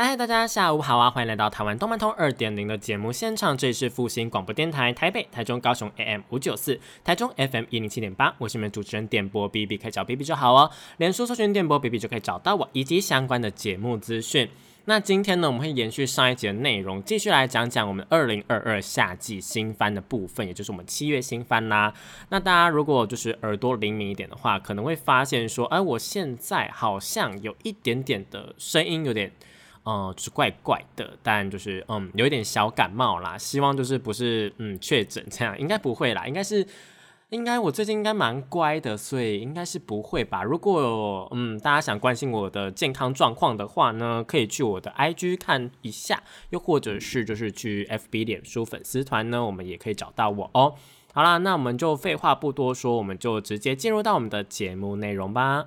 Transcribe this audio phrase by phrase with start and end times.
[0.00, 1.10] 嗨，大家下午好啊！
[1.10, 10.70] 欢迎来到台湾动漫通二点零的节目现场，这里是复兴广播电台台北、台中、高雄 AM 五九四，台中 FM 一零七点八，我是你们主持人点播 B B，可以找 B B 就好哦。
[10.98, 14.48] 连书搜寻电波 B B 就可以找到我以及相关的节目资讯。
[14.84, 21.92] 那今天呢，我们会延续上一节的内容，继续来讲讲我们二零二二夏季新番的部分，也就是我们七月新番啦。
[22.28, 29.32] 那大家如果就是耳朵灵敏一点的话，可能会发现说，哎，我现在好像有一点点的声音有点。
[29.88, 33.38] 嗯，就是怪怪的，但就是嗯，有一点小感冒啦。
[33.38, 36.26] 希望就是不是嗯确诊这样，应该不会啦。
[36.26, 36.66] 应该是
[37.30, 40.42] 应该我最近应该蛮乖的，所以应该是不会吧。
[40.42, 50.74] 如果嗯大家想关心我的健康状况的话呢，可以去我的 IG 看一下，又或者是就是去 FB 脸书粉丝团呢，我们也可以找到我哦。
[51.14, 55.66] 好啦，那我们就废话不多说，我们就直接进入到我们的节目内容吧。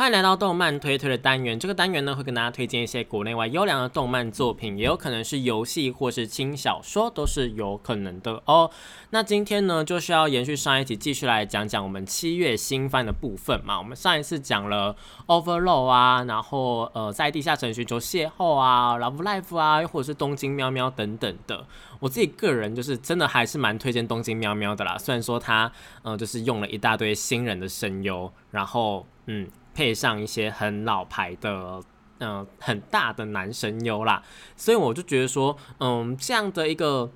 [0.00, 1.60] 欢迎来到动漫推推的单元。
[1.60, 8.70] 这个单元呢，会跟大家推荐一些国内外优良的动漫作品，也有可能是游戏或是轻小说，都是有可能的哦。
[9.10, 13.76] 那今天呢，就是要延续上一集，继续来讲讲我们七月新番的部分嘛。
[13.76, 21.66] 我们上一次讲了 Overload 啊，然后呃，在地下城寻求邂逅啊，Love Life 啊，又或者是东京喵喵等等的。
[21.98, 24.96] 我自己个人就是真的还是蛮推荐东京喵喵的啦。
[24.96, 25.70] 虽然说它
[26.00, 29.46] 呃，就是用了一大堆新人的声优，然后嗯。
[29.74, 31.80] 配上一些很老牌的，
[32.18, 34.22] 嗯，很大的男神优啦，
[34.56, 37.10] 所以我就觉得说，嗯，这样的一个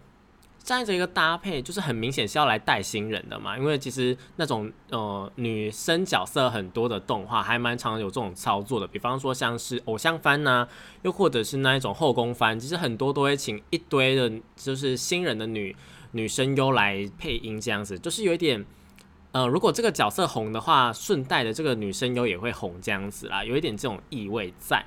[0.62, 3.58] 这样的一个搭配，就是很明显是要来带新人的嘛。
[3.58, 8.86] 因为其实那种呃女生角色很多的动画，还蛮常有这种操作的。
[8.86, 10.66] 比方说像是偶像番呐，
[11.02, 15.76] 又或者是那一种后宫番，其实很多都会请一堆的，就是新人的女
[16.12, 18.64] 女生优来配音，这样子，就是有一点。
[19.34, 24.86] 呃，如果这个角色红的话，顺带的这个女生优也会红这样子啦，有一点这种意味在。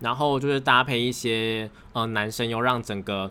[0.00, 3.30] 然后就是搭配一些呃男生优，让整个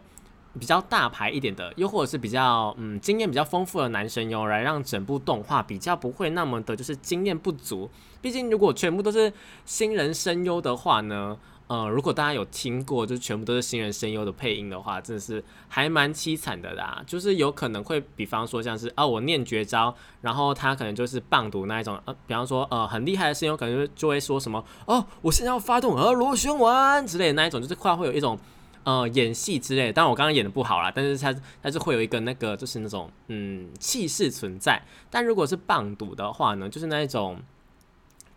[0.59, 7.89] 比较大牌一点的，又或者是比较嗯经验比较丰富的男生优，来让整部动画比较不会那么的就是经验不足。
[8.21, 9.33] 毕竟如果全部都是
[9.65, 11.39] 新人声优的话呢？
[11.71, 17.01] 呃，如果大家有听过，就全部都是新人声优的配音的话，真的是还蛮凄惨的啦。
[17.07, 28.37] 就是有可能会，比方说像是啊，我念绝招，然后他可能就是棒读那一种，呃，比方说呃很厉害的声优，可能就会说什么哦，我现在要发动呃螺旋丸之类的那一种，就是快会有一种
[28.83, 29.93] 呃演戏之类。
[29.93, 31.33] 但我刚刚演的不好啦，但是他
[31.63, 34.81] 他是会有一个那个就是那种嗯气势存在。
[35.09, 37.39] 但如果是棒读的话呢，就是那一种。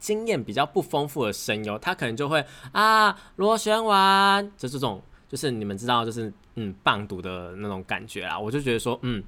[0.04, 8.38] 经验比较不丰富的声优，他可能就会啊螺旋丸，就这种，就是你们知道，就是嗯棒读的那种感觉啦。
[8.38, 9.24] 我就觉得说，嗯，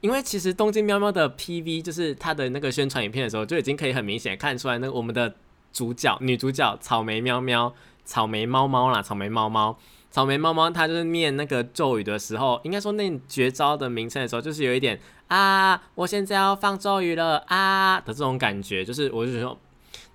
[0.00, 5.32] 因为其实东京喵喵的 PV，就是它的那个宣传影片的时候，就已经可以很明显看出来，那我们的
[5.72, 7.72] 主角女主角草莓喵喵、
[8.04, 9.78] 草莓猫猫啦，草莓猫猫、
[10.10, 14.98] 草莓猫猫，它就是念那个咒语的时候，应该说念绝招的名称的时候，就是有一点
[15.28, 19.56] 啊，我现在要放咒语了啊的这种感觉，就是我就说。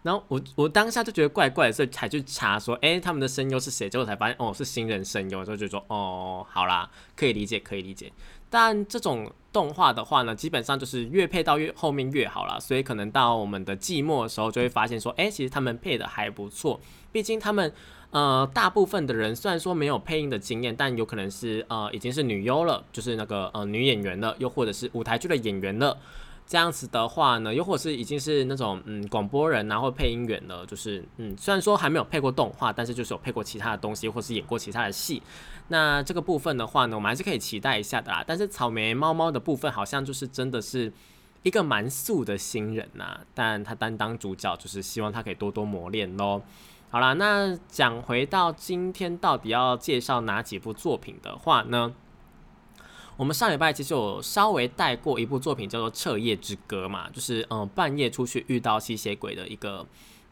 [0.06, 3.90] 然后我我当下就觉得怪怪的，所以才去查说，哎，他们的声优是谁？
[3.90, 5.44] 结果才发现，哦，是新人声优。
[5.44, 8.14] 就觉得说，哦，好啦，可以理解，可以理解。
[8.48, 16.80] 但这种动画的话呢，基本上就是越配到越后面越好了，所以可能到我们的季末的时候，就会发现说，哎，其实他们配的还不错。
[17.12, 17.74] 毕竟他们
[18.12, 25.98] 呃，大部分的人虽然说没有配音的经验，但有可能是呃已经是女优了，就是那个呃女演员了，又或者是舞台剧的演员了。
[26.48, 35.22] 这样子的话呢，又或是已经是那种嗯广播人，然后配音员了，就是嗯虽然说还没有配过动画，但是就是有配过其他的东西，或是演过其他的戏。
[35.70, 38.24] 那这个部分的话呢，我们还是可以期待一下的啦。
[38.28, 40.94] 但是草莓猫猫的部分好像就是真的是
[41.42, 46.44] 一个蛮素的新人呐，但他担当主角，就是希望他可以多多磨练喽。
[46.92, 51.94] 好啦，那讲回到今天到底要介绍哪几部作品的话呢？
[53.18, 59.86] 我们上礼拜其实有稍微带过一部作品，叫做《彻夜之歌》嘛，就是嗯半夜出去遇到吸血鬼的一个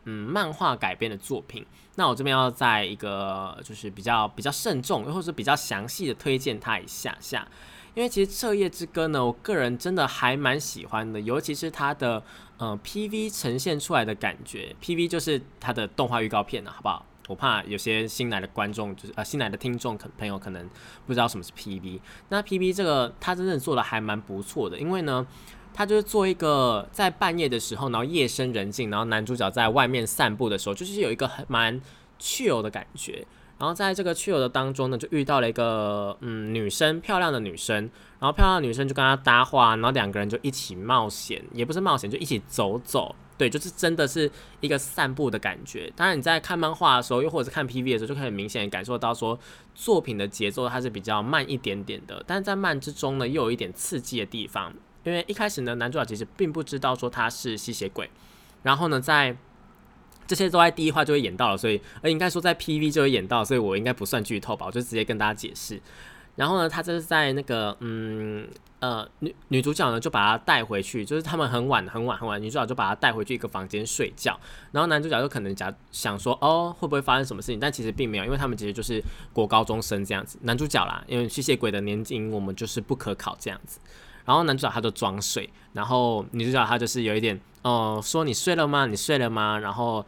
[0.04, 1.66] 嗯漫画改编的作品。
[1.96, 7.48] 那我这边要在一个就是比较比较慎重，或者比较详细的推荐它一下下。
[7.96, 12.22] 因为其实《彻夜之歌》呢，我个人真的还蛮喜欢的，尤其是它的
[12.58, 17.06] 呃 PV 呈现出来的感觉，PV 就是它的动画预告片啊，好不好？
[17.28, 20.70] 我怕有些新来的观众，就是呃新来的听众可朋友可能
[21.06, 22.00] 不知道什么是 PV。
[22.30, 25.26] 那 PV 这个它真正做的还蛮不错的，因为呢，
[25.74, 31.80] 它就是做一个在半夜的时候，然后夜深人静，然后男主角在外面散步的时候，就是有一个很蛮
[32.20, 33.26] 趣游的感觉。
[33.58, 37.90] 然后在这个去游的当中呢，就遇到了一个嗯女生，漂亮的女生。
[38.24, 43.14] 然后漂亮的女生就跟他搭话，然后两个人就一起冒险，也不是冒险，就一起走走。
[43.38, 44.32] 对，就是真的是
[44.62, 45.92] 一个散步的感觉。
[45.94, 49.38] 当然你在看漫画的时候，又或者是看 PV 的时候，就可以明显感受到说
[49.76, 52.24] 作品的节奏它是比较慢一点点的。
[52.26, 54.74] 但是在慢之中呢，又有一点刺激的地方。
[55.04, 58.10] 因为一开始呢，男主角其实并不知道说他是吸血鬼。
[58.62, 59.36] 然后呢，在
[60.26, 65.82] 这些都在第一话就会演到了，所以呃应该说在 PV 就会演到，所以我应该不算剧透吧，我就直接跟大家解释。
[66.36, 68.48] 然后呢，他就是在那个嗯
[68.80, 74.40] 呃女女主角呢就把他带回去，就是他们很晚很晚很晚，女主角就把他带回去一个房间睡觉，
[74.72, 79.02] 然后男主角就可能假想说哦会不会发生什么事情，但其实并没有，因为他们其实就是
[79.32, 83.80] 国高中生这样子，男主角啦，因为吸血鬼的年龄我们就是不可考这样子。
[84.26, 88.86] 然后男主角他就装睡，然后女主角她就是有一点，哦，说你睡了吗？
[88.86, 89.60] 你睡了吗？
[89.60, 90.06] 然后，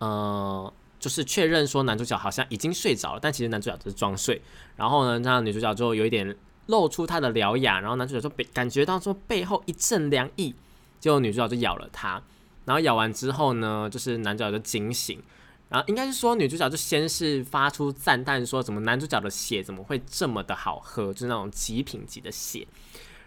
[0.00, 0.70] 呃，
[1.00, 4.42] 就是确认说男主角好像已经睡着了，但其实男主角只是装睡。
[4.76, 6.36] 然后呢，那女主角就有一点
[6.66, 10.54] 露出她的獠牙，然后男主角就被感觉到说背后一阵凉意，
[11.00, 12.22] 就女主角就咬了他。
[12.64, 15.22] 然后咬完之后呢，就是男主角就惊醒，
[15.68, 22.66] 然后应该是说女主角就先是发出赞叹说，怎么男主角的血怎么会这么的好喝，就是那种极品级的血。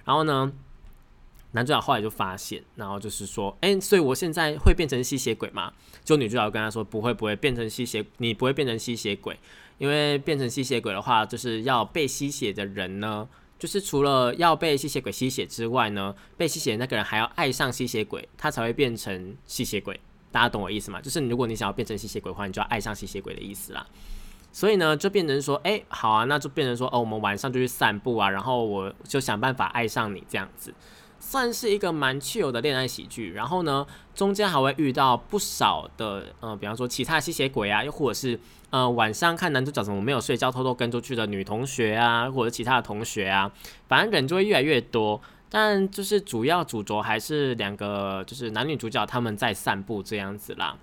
[0.03, 0.51] 然后呢，
[1.51, 5.71] 男主角后来就发现，然后就是说，哎，所以我现在会变成吸血鬼吗？
[6.03, 9.37] 就女主角跟他说，不会，不会变成吸血，你不会变成吸血鬼，
[9.77, 13.27] 因为变成吸血鬼的话，就是要被吸血的人呢，
[13.59, 19.99] 就是除了要被吸血鬼吸血之外呢，被吸血的那个人还要爱上吸血鬼，他才会变成吸血鬼。
[20.31, 20.99] 大家懂我意思吗？
[21.01, 23.85] 就是如果你想要变成吸血鬼的话，你就要爱上吸血鬼的意思啦。
[24.51, 30.73] 所以呢，就变成说，哎，好啊，那就变成说，哦，我们晚上就去散步啊，然后我就想办法爱上你这样子，
[31.19, 33.31] 算是一个蛮趣有的恋爱喜剧。
[33.33, 33.85] 然后呢，
[34.15, 43.51] 中间还会遇到不少的，呃，比方说其他吸血鬼啊，又或者是，呃，晚上看男主角怎么没有睡觉，偷偷跟出去的女同学啊，或者其他的同学啊，
[43.87, 45.21] 反正人就会越来越多。
[45.49, 50.77] 但就是主要主轴还是两个，就是男女主角他们在散步这样子啦。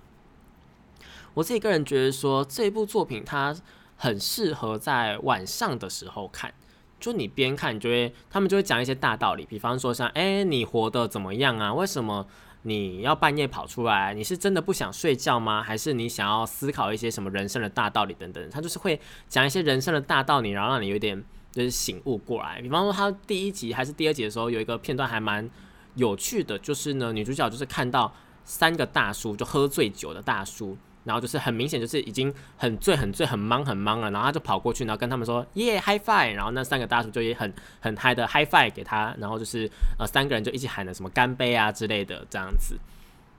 [1.35, 3.55] 我自己个人觉得说这部作品它
[3.95, 6.51] 很适合在晚上的时候看，
[6.99, 11.71] 就你边看，就会他们就会讲一些大道理，比方说像哎你活得怎么样啊？
[11.71, 12.25] 为什么
[12.67, 14.11] 你要半夜跑出来？
[14.15, 15.61] 你是真的不想睡觉吗？
[15.61, 18.49] 还是你想要思考一些什么人生的大道理等等？
[18.49, 22.59] 他就是会讲一些人生的大道理，然后让你有点就是醒悟过来。
[22.63, 25.47] 比方说他第一集还是第二集的时候有一个片段还蛮
[25.93, 28.11] 有趣的，就是呢女主角就是看到
[28.43, 30.75] 三个大叔就喝醉酒的大叔。
[31.05, 34.09] 然后就是很明显，就是已经很醉、很醉、很忙、很忙了。
[34.09, 39.15] 然后他就跑过去，然后跟他们说：“耶 hi fi 然后那三个大叔就也很很嗨的 hi fi 给他。
[39.19, 39.69] 然后就是
[39.99, 42.75] 呃，三个人就一起喊了什么干杯啊之类的，这样子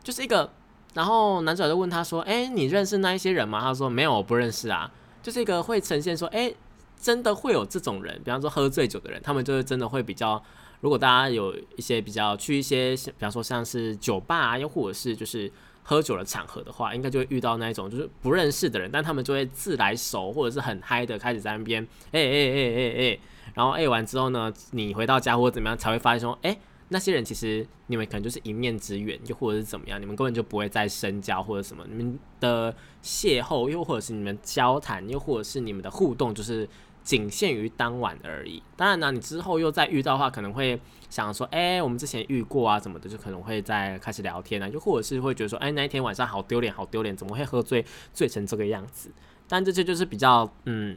[0.03, 0.49] 就是一个。
[0.95, 4.89] 然后男主角就问他说：“哎，你认识那一些人吗？”他说：“没有，我不认识啊。”
[5.21, 6.55] 就是一个会呈现说：“哎，
[6.97, 10.41] 真的会有这种人，比方说喝醉酒的人，他们就是真的会比较。
[10.81, 15.51] 如果大家有一些比较去一些，比方说像是酒吧啊，又或者是就是。”
[15.89, 23.19] 喝酒的场合的话，应该就会遇到那一种就是不认识的人，但他们就会自来熟或者是很嗨的开始在那边，哎哎哎哎哎，
[23.55, 32.75] 然后哎完之后呢，你回到家或者怎么样才会发现说，哎，那些人其实你们可能就是一面之缘，又或者是怎么样，你们根本就不会再深交或者什么，你们的
[33.05, 36.69] 邂逅又或者是你们交谈，又或者是你们的互动，就是
[37.07, 38.61] 仅限于当晚而已。
[38.77, 40.79] 当然呢，你之后又再遇到的话，可能会。
[41.09, 47.83] 想说，哎，我们之前遇过啊，怎么的，就可能会再开始聊天啊，又或者是会觉得说，哎，那一天晚上好丢脸，好丢脸，怎么会喝醉，
[48.13, 49.09] 醉成这个样子？
[49.47, 50.97] 但这些就是比较，嗯，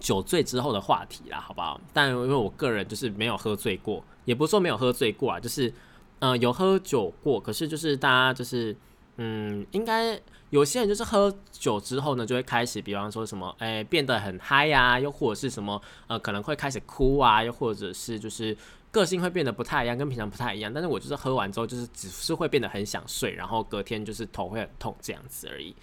[0.00, 1.80] 酒醉之后的话题啦，好不好？
[1.92, 5.72] 但因为我个人就是没有喝醉过，也不是说没有喝醉过啊，就是，
[6.18, 8.76] 嗯，有喝酒过，可是就是大家就是，
[9.18, 10.20] 嗯，应该
[10.52, 18.56] 有些人就是喝酒之后呢，就会开始，比方说什么，哎，变得很嗨呀，又或者是什么，呃，可能会开始哭啊，又或者是就是。
[18.92, 20.70] 个性会变得不太一样，跟平常不太一样。
[20.70, 25.74] 但是我就是喝完之后，就是只是会变得很想睡，然后隔天就是头会很痛这样子而已。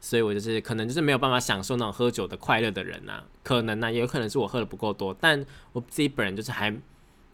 [0.00, 3.22] 所以我就是可能就是没有办法享受那种喝酒的快乐的人呐。
[3.42, 5.14] 可能呢，也有可能是我喝的不够多。
[5.20, 5.44] 但
[5.74, 6.74] 我自己本人就是还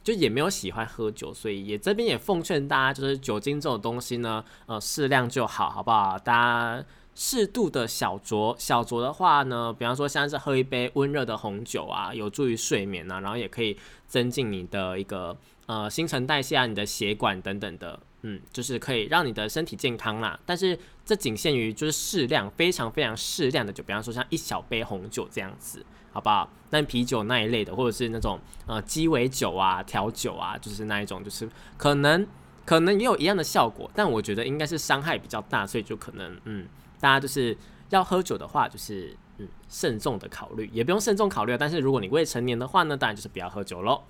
[0.02, 6.18] 就也没有喜欢喝酒，所以也这边也奉劝大家，就是酒精这种东西呢，呃，适量就好，好不好？
[6.18, 20.40] 大家适度的小酌，小酌的话呢，比方说像是喝一杯温热的红酒啊，有助于睡眠啊，然后也可以增进你的一个呃新陈代谢啊，你的血管等等的，嗯，就是可以让你的身体健康啦。
[20.46, 25.84] 但是这仅限于就是适量，非常非常适量的酒，比方说像一小杯红酒这样子。
[26.12, 26.48] 好不好？
[26.70, 32.26] 但啤酒那一类的，或者是那种呃鸡尾酒啊、调酒啊，就是那一种，就是可能
[32.64, 36.66] 可能也有一样的效果，但我觉得应该是伤害比较大，所以就可能嗯，
[36.98, 37.54] 大家就是
[37.90, 41.54] 要喝酒的话，就是嗯慎重的考虑，也不用慎重考虑。
[41.58, 44.02] 但是如果你未成年的话呢，当然就是不要喝酒喽。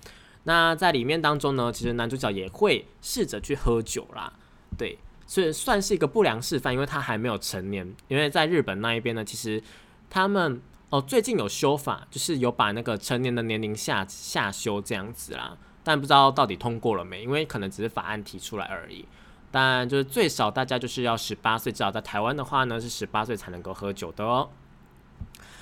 [0.43, 4.31] 那在里面当中呢，其实男主角也会试着去喝酒啦，
[4.77, 7.93] 对，所以算是一个不良示范，因为他还没有成年。
[8.07, 9.61] 因为在日本那一边呢，其实
[10.09, 10.61] 他们。
[10.93, 19.03] 哦，最近有修法，就是有把那个成年的年龄下下修这样子啦，但不知道到底通过了没，因为可能只是法案提出来而已。
[19.49, 24.47] 但就是最少大家就是要十八岁，至少在台湾的话呢是十八岁才能够喝酒的哦。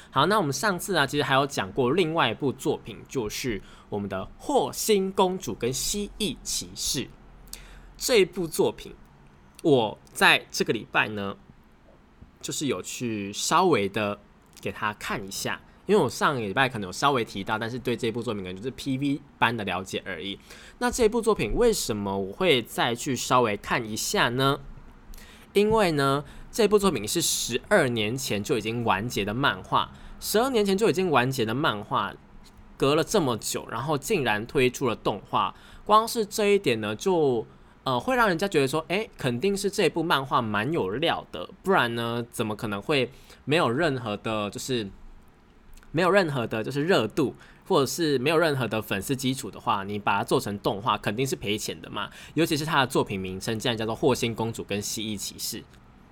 [0.09, 7.05] 好，那我们上次啊其实还有讲过另外一部作品，就是我们的《霍星公主跟蜥蜴骑士》
[7.95, 8.93] 这部作品，
[9.63, 11.37] 我在这个礼拜呢
[12.41, 14.19] 就是有去稍微的。
[14.61, 20.37] 给他看一下，因为我上个礼拜可能有稍微提到，但是对这部作品可能就是 PV 般的了解而已。
[20.77, 24.59] 那这部作品为什么我会再去稍微看一下呢？
[25.53, 32.13] 因为呢，这部作品是十二年前就已经完结的漫画，十二年前就已经完结的漫画，
[32.77, 35.53] 隔了这么久，然后竟然推出了动画，
[35.85, 37.45] 光是这一点呢，就
[37.83, 43.11] 呃会让人家觉得说，哎，肯定是这部漫画蛮有料的，不然呢，怎么可能会？
[43.45, 44.89] 没有任何的，就是
[45.91, 47.35] 没有任何的，就是热度，
[47.67, 52.09] 或者是没有任何的粉丝基础的话，你把它做成动画，肯定是赔钱的嘛。
[52.33, 55.59] 尤其是它的作品名称竟然叫做《霍星公主跟蜥蜴骑士》，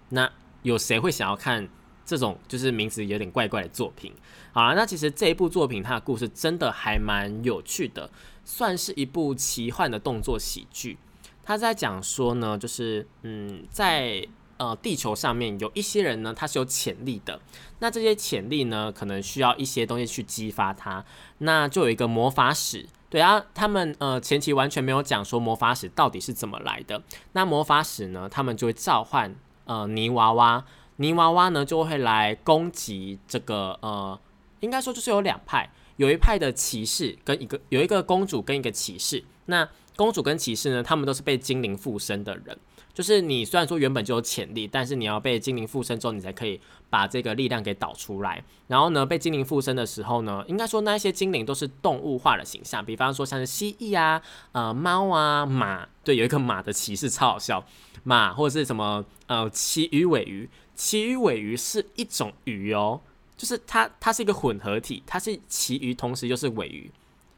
[0.09, 0.29] 那
[0.63, 1.67] 有谁会想要看
[2.05, 4.13] 这种就是名字有点怪怪的作品？
[4.51, 8.09] 好了，那其实这一部作品它的故事真的还蛮有趣的，
[8.43, 10.97] 算是一部奇幻的动作喜剧。
[11.43, 14.27] 他在讲说呢，就是嗯，在
[14.59, 17.39] 呃，地球上面有一些人呢，他是有潜力的。
[17.79, 21.03] 那这些潜力呢，可能需要一些东西去激发他。
[21.37, 27.01] 那就有一个魔法使，对啊，他们呃前期完全没有讲说魔法使到底是怎么来的。
[27.31, 30.65] 那魔法使呢，他们就会召唤呃泥娃娃，
[30.97, 34.19] 泥娃娃呢就会来攻击这个呃，
[34.59, 39.23] 应该说就是有两派，有一派的骑士跟一个有一个公主跟一个骑士。
[39.45, 39.67] 那
[39.99, 42.57] 公主跟骑士呢，他们都是被精灵附身的人。
[42.93, 46.57] 就是你虽然说原本就有潜力，但是你要被精灵附身之后，你才可以
[46.89, 48.41] 把这个力量给导出来。
[48.67, 54.21] 然后呢，被精灵附身的时候呢，应该说那一些精灵都是动物化的形象，比方说像是蜥蜴啊、
[54.53, 55.85] 呃猫啊、马。
[56.01, 57.61] 对，有一个马的骑士超好笑，
[58.03, 63.01] 马或者是什么呃旗鱼尾鱼，旗鱼尾鱼是一种鱼哦，
[63.35, 66.89] 就是它它是一个混合体，它是旗鱼，同时又是尾鱼。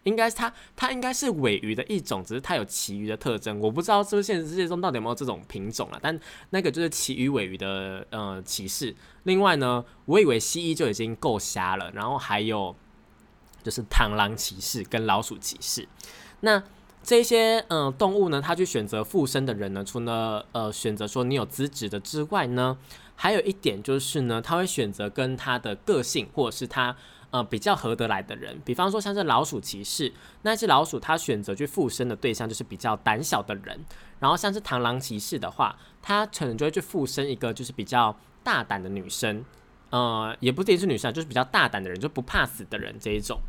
[0.04, 3.60] 应该是它，它应该是尾鱼的一种，只是它有其余的特征。
[3.60, 8.96] 我不知道是不是现实世界中到底有没有这种品种了，但那个就是其余尾鱼的呃骑士。
[9.24, 12.76] 另外呢，我以为蜥蜴就已经够瞎了，然后还有
[13.62, 15.88] 就是螳螂骑士跟老鼠骑士。
[16.40, 16.64] 那
[17.04, 22.76] 这些呃动物呢，它去选择附身的人呢，除了呃选择说你有资质的之外呢，
[23.16, 26.98] 还有一点就是呢，他会选择跟他的个性或者是他。
[27.32, 30.12] 呃，比较合得来的人，比方说像是老鼠骑士，
[30.42, 33.80] 那只老鼠它选择去附身的对象就是比较胆小的人，
[34.20, 39.46] 然后像是螳螂骑士的话，他可能就会去附身一个就是比较大胆的女生，
[39.92, 43.40] 呃，也不一定是女生，就是比较大胆的人，就不怕死的人这一种。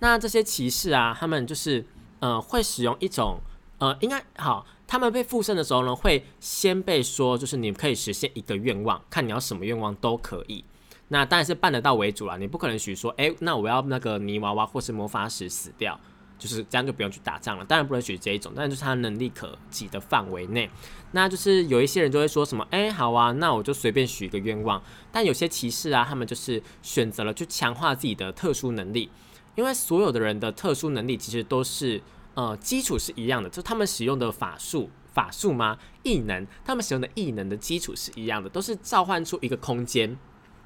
[0.00, 1.86] 那这些骑士啊，他们就是
[2.18, 3.40] 呃会使用一种
[3.78, 10.64] 呃，应该好，他们被附身的时候呢，会先被说就是你可以实现一个愿望，看你要什么愿望都可以。
[11.08, 15.98] 那当然是办得到为主了，你不可能许说，哎，那我要那个泥娃娃或是魔法使死掉，
[16.38, 17.64] 就是这样就不用去打仗了。
[17.64, 20.70] 当然不能许这一种，但就是他能力可及的范围内。
[21.10, 24.82] 那就是有一些人就会说什么，哎，好啊，那我就随便许一个愿望。
[25.10, 29.10] 但有些骑士啊，他们就是选择了去强化自己的特殊能力，
[29.54, 32.00] 因为所有的人的特殊能力其实都是
[32.32, 35.76] 呃基础是一样的，就他们使用的法术法术吗？
[36.02, 40.18] 异能，他们使用的异能的基础是一样的，都是召唤出一个空间。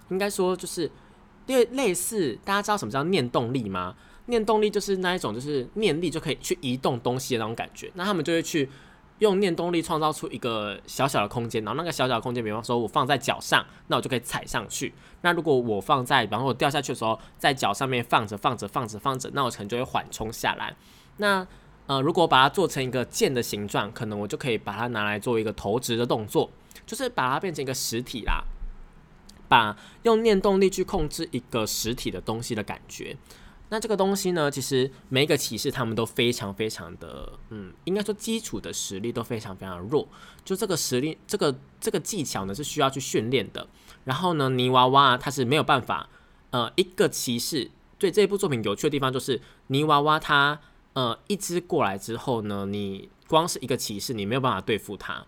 [0.09, 0.91] 应该说就是，
[1.47, 3.95] 因为类似大家知道什么叫念动力吗？
[4.27, 7.91] 念动力就是那一种，就是念力就可以去移动东西的那种感觉。
[7.95, 8.69] 那他们就会去
[9.21, 14.93] 用念动力创造出一个小小的空间，然后那个小小的空间，比方说我放在脚上，那我就可以踩上去。
[15.21, 20.75] 那如果我放在，比方说我掉下去的时候，在脚上面放着放着放着放着，那我可能就会缓冲下来。
[21.19, 21.47] 那
[21.87, 26.51] 呃，如果把它做成一个剑的形状，可能我就可以把它拿来做一个投掷的动作，
[26.85, 28.43] 就是把它变成一个实体啦，
[29.49, 33.17] 把用念动力去控制一个实体的东西的感觉。
[33.69, 40.07] 那这个东西呢，其实每一个骑士他们都非常非常的，嗯，应该说基础的实力都非常非常弱。
[40.45, 43.67] 就这个实力，这个这个技巧呢是需要去训练的。
[44.05, 46.09] 然后呢，泥娃娃它是没有办法，
[46.51, 50.61] 呃，一个骑士对这部作品有趣的地方就是泥娃娃它，
[50.93, 55.27] 呃，一只过来之后呢，你光是一个骑士你没有办法对付它，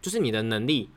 [0.00, 0.88] 就是你的能力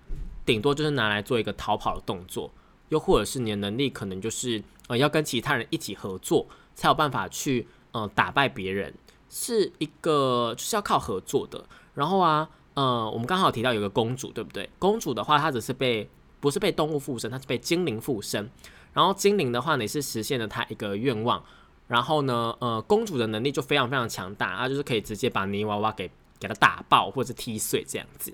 [0.46, 2.52] 顶多就是拿来做一个逃跑的动作，
[2.90, 6.48] 又或者是你的能力可能就是呃要跟其他人一起合作。
[6.78, 8.94] 才有办法去呃打败别人，
[9.30, 11.64] 是一个就是要靠合作的。
[11.94, 14.70] 然后啊，呃，我们刚好提到有个公主，对不对？
[14.78, 16.10] 公主的话，她只是被
[16.42, 18.52] 不是被动物附身，她是被精灵附身。
[18.92, 21.42] 然后精灵的话，你是实现了她一个愿望。
[21.88, 28.34] 然后呢，呃，公主的能力就非常非常强大，她就是可以直接把泥娃娃给给它打爆或者踢碎这样子。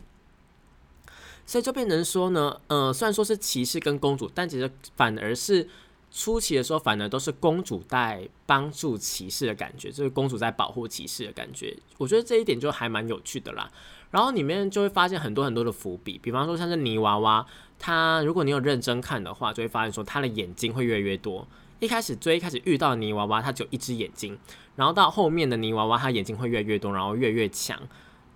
[1.45, 5.67] 所以就变成说呢，呃，虽然说是骑士跟公主，但其实反而是。
[6.13, 11.73] 初期的时候，反而都是公主在帮助骑士的感觉，就是公主在保护骑士的感觉。
[11.97, 13.71] 我觉得这一点就还蛮有趣的啦。
[14.09, 17.45] 然后里面就会发现很多很多的伏笔，比方说像是泥娃娃，
[17.79, 21.47] 它如果你有认真看的话，就会发现说它的眼睛会越来越多。
[21.79, 24.37] 一开始最一开始遇到泥娃娃，它只有一只眼睛，
[24.75, 27.79] 然后到后面的泥娃娃，它眼睛会越来越多，然后越越强。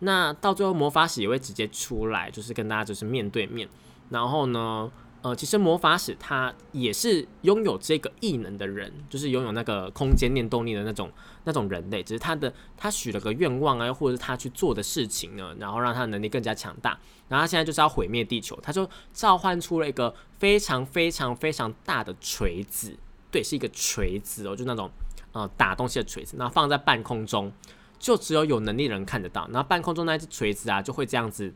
[0.06, 3.68] 那到最后魔法使也会直接出来，就是跟大家就是面对面。
[4.10, 4.90] 然后呢？
[5.22, 11.12] 呃，其实魔法使他也是拥有这个异能的人，就是拥有那个空间念动力的那种
[11.46, 12.04] 那种人类。
[12.04, 16.92] 只是他的他许了个愿望啊，或者是他去做的事情呢，然后让他能力更加强大。
[17.28, 22.96] 然后他现在就是要毁灭地球，他就召唤出了一个非常非常非常大的锤子，
[23.32, 24.92] 对，是一个锤子哦，就那种
[25.32, 27.52] 呃打东西的锤子，然后放在半空中，
[28.06, 29.48] 就只有有能力的人看得到。
[29.52, 31.52] 然后半空中那只锤子啊，就会这样子。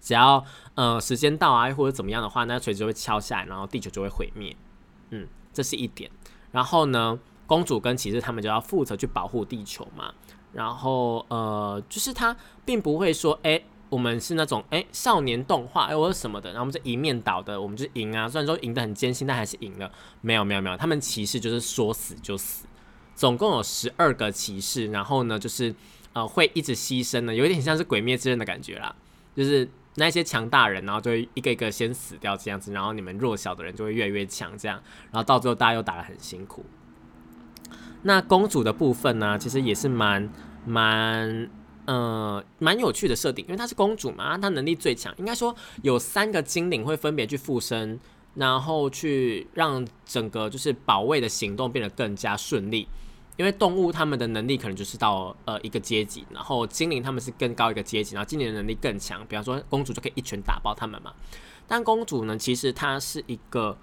[0.00, 0.44] 只要
[0.76, 4.54] 呃时间到啊，或者怎么样的话，那锤子就会敲下来，然后地球就会毁灭。
[5.10, 6.08] 嗯，这是一点。
[6.52, 10.14] 然后呢，公主跟骑士他们就要负责去保护地球嘛。
[10.52, 18.28] 然后呃，就是他并不会说，哎，我们是那种哎少年动画哎或者什么的，然后我们是一面倒的，我们就赢啊。
[18.28, 19.90] 虽然说赢得很艰辛，但还是赢了。
[20.20, 22.64] 没有没有没有，他们骑士就是说死就死。
[23.18, 25.74] 总共有十二个骑士，然后呢，就是
[26.12, 28.94] 呃会一直牺牲的，有点像是鬼灭之刃的感觉啦，
[29.34, 29.68] 就是。
[29.94, 36.64] 那些强大人，然后就一个一个先死掉这样子，然后你们弱小的人就会越来越强，这样，然后到最后大家又打得很辛苦。
[38.02, 40.30] 那公主的部分呢，其实也是蛮
[40.64, 41.50] 蛮
[41.86, 45.52] 呃蛮有趣的设定，因为她是公主嘛，她能力最强，应该说
[45.82, 47.98] 有三个精灵会分别去附身，
[48.34, 52.86] 然后去让整个就是保卫的行动变得更加顺利。
[53.38, 61.14] 因为动物他们的能力可能就是到呃一个阶级，然后精灵他们是更高一个阶级，然后精灵的能力更强，比方说公主就可以一拳打爆他们嘛。
[61.68, 63.78] 但公主呢，其实她是一个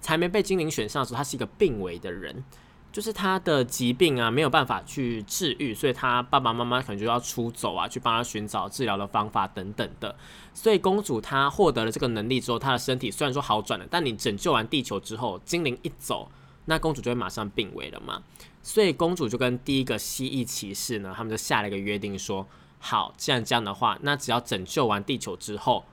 [0.00, 2.42] 才没被精灵选上的时候，她是一个病危的人，
[2.90, 10.16] 就是她的疾病啊没有办法去治愈，所以她爸爸妈妈可能就要出走啊，去帮她寻找治疗的方法等等的。
[10.52, 16.28] 所以公主她获得了这个能力之后，她的身体虽然说好转了，但你拯救完地球之后，精灵一走，
[16.66, 18.22] 那公主就会马上病危了嘛。
[18.62, 22.46] 所以公主就跟第一个蜥蜴骑士呢，他们就下了一个约定，说
[22.80, 25.84] 好，既然这样的话，那只要拯救完地球之后，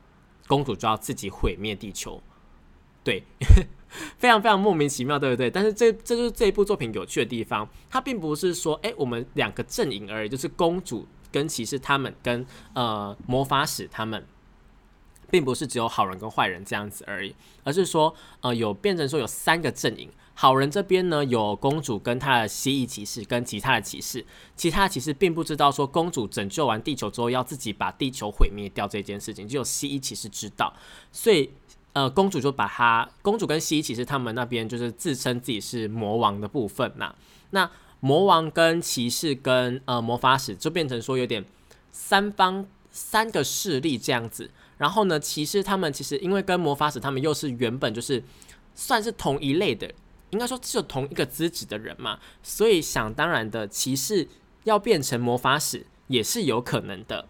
[0.48, 2.22] 公主就要自己毁灭地球。
[3.04, 3.24] 对，
[4.18, 5.52] 非常非常莫名其妙，对不对？
[5.52, 14.26] 但是这这就是这一部作品有趣的地方，它并不是说，哎，我们两个阵营而已，就是公主跟骑士他们跟呃魔法使他们，
[15.30, 20.10] 并不是只有好人跟坏人这样子而已，而是说，呃，有变成说有三个阵营。
[20.36, 30.74] 好人这边呢，有公主跟她的蜥蜴骑士，跟其他的骑士，其他的骑士并不知道说公主拯救完地球之后要自己把地球毁灭掉这件事情，只有蜥蜴骑士知道，
[31.12, 31.52] 所以
[31.94, 37.14] 呃，公主就把她，公主跟蜥蜴骑士他们那边就是自称自己是魔王的部分嘛，
[37.52, 37.70] 那
[38.00, 41.46] 魔王跟骑士跟呃魔法使就变成说有点
[41.92, 48.24] 三方三个势力这样子，然后呢，骑士他们其实因为跟魔法使他们又是原本就是
[48.74, 49.94] 算是同一类的。
[50.34, 54.28] 应该说只有同一个资质的人嘛，所以想当然的骑士
[54.64, 57.28] 要变成魔法使也是有可能的，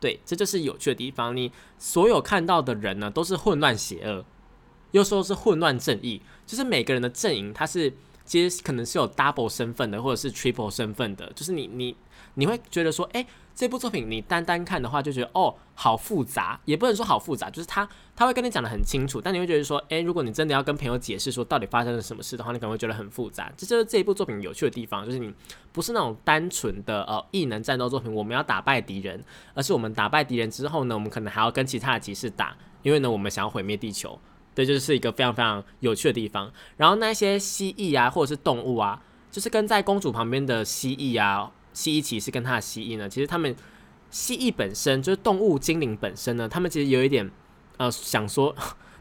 [0.00, 1.36] 对，这就是有趣的地方。
[1.36, 4.24] 你所有看到的人呢，都是混乱邪恶，
[4.92, 7.92] 又说是混乱正义，就是每个人的阵营他是
[8.28, 11.96] 其实可能是有 double 身份的，或者是 triple 身份的，就是你你
[12.34, 23.50] 你会觉得说，哎，这部作品你单单看的话，就觉得哦，好复杂，也不能说好复杂，就是他他会跟你讲的很清楚，但你会觉得说，哎，如果你真的要跟朋友解释说到底发生了什么事的话，你可能会觉得很复杂。
[23.56, 25.32] 这就是这一部作品有趣的地方，就是你
[25.72, 34.18] 不是那种单纯的呃异能战斗作品，我们要打败敌人，而是我们打败敌人之后呢，我们可能还要跟其他的骑士打，因为呢，我们想要毁灭地球。
[34.58, 36.50] 对，就是一个非常非常有趣的地方。
[36.76, 43.54] 然后那些蜥蜴啊，或者是动物啊，就是跟在公主旁边的蜥蜴啊，蜥蜴骑士跟他的蜥蜴呢，其实他们
[44.10, 47.30] 蜥蜴本身就是动物精灵本身呢，他们其实有一点
[47.76, 48.52] 呃想说，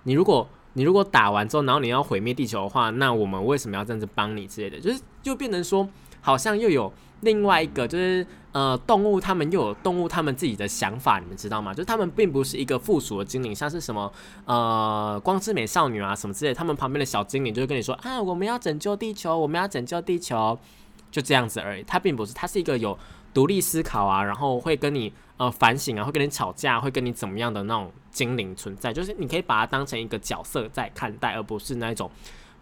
[0.04, 4.80] 你如果你如果打完之后，然后你要毁灭地球的话，那我们为什么要这样子帮你之类的？
[4.80, 5.90] 就是就变成说，
[6.22, 6.94] 好像又有。
[7.22, 8.24] 另外一个就是
[8.58, 11.72] 呃，动物他们又有动物他们自己的想法，你们知道吗？
[11.72, 14.12] 就是他们并不是一个附属的精灵，像是什么
[14.46, 20.58] 呃光之美少女啊什么之类，他们旁边的小精灵就会跟你说啊，我们要拯救地球，我们要拯救地球，
[21.12, 21.84] 就这样子而已。
[21.84, 22.98] 它并不是，它是一个有
[23.32, 28.92] 独立思考啊，然后会跟你呃反省啊，会跟你吵架，会跟你怎么样的那种精灵存在。
[28.92, 32.10] 就是你可以把它当成一个角色在看待，而不是那一种。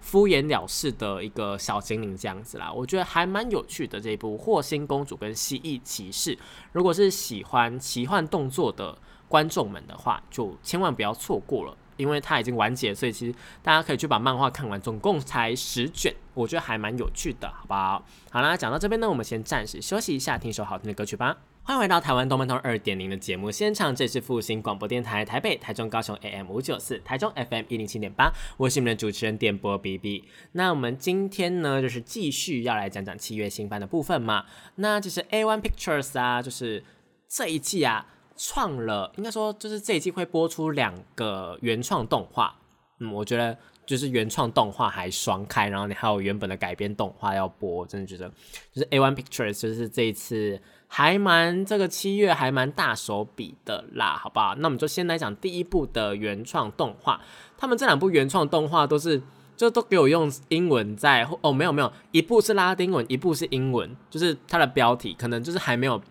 [0.05, 6.35] 敷衍了事的一个小精灵这样子啦，我觉得还蛮有趣的这部《霍星公主跟蜥蜴骑士》。
[6.73, 8.95] 如果是喜欢奇幻动作的
[9.27, 18.05] 观众们的话，就千万不要错过了，因为它已经完结，所以其实大家可以去把漫画看完，总共才十卷，我觉得还蛮有趣的，好不好？
[18.29, 21.35] 好啦，讲到这边呢，我们先暂时休息一下，听一首好听的歌曲吧。
[21.67, 30.25] 欢迎回到台湾动漫通二点零的节目现场，这是复兴广播电台台北、台中、高雄 AM 五九四，台中 FM 一零七点八，我是你们的主持人电波 B B。
[30.51, 34.45] 那我们今天呢，就是继续要来讲讲七月新番的部分嘛。
[34.75, 36.83] 那就是 A One Pictures 啊，就是
[37.27, 38.05] 这一季啊，
[38.37, 42.55] 创了，应该说就是这一季会播出两个原创动画。
[42.99, 48.29] 嗯，我觉得就是原创动画还双开，然后你还有原本的改编动画要播，真的觉得
[48.71, 50.61] 就是 A One Pictures 就是这一次。
[50.87, 54.55] 还蛮这个七月还蛮大手笔的啦，好不好？
[54.55, 57.19] 那我们就先来讲第一部的原创动画。
[57.57, 59.21] 他们这两部原创动画都是，
[59.57, 66.01] 就都给我用英文在哦，没有没有，一部是拉丁文，一部是英文，就是它的标题可能就是还没有，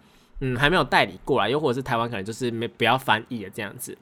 [0.40, 3.96] 嗯，还没有代理过来，又或者是台湾可能就是没不要翻译的这样子。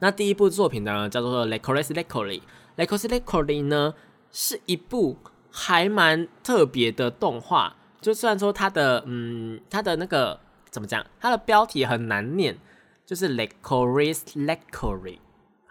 [0.00, 2.42] 那第一部作品呢，叫做《l e c o r i s l e c o r i
[2.76, 3.94] l e c o r i s l e c o r i 呢，
[4.32, 5.18] 是一部
[5.50, 7.76] 还蛮特别的动画。
[8.02, 10.38] 就虽然说它的嗯，它的那个
[10.68, 12.58] 怎么讲，它的标题很难念，
[13.06, 15.18] 就是 Lecorice Lecory，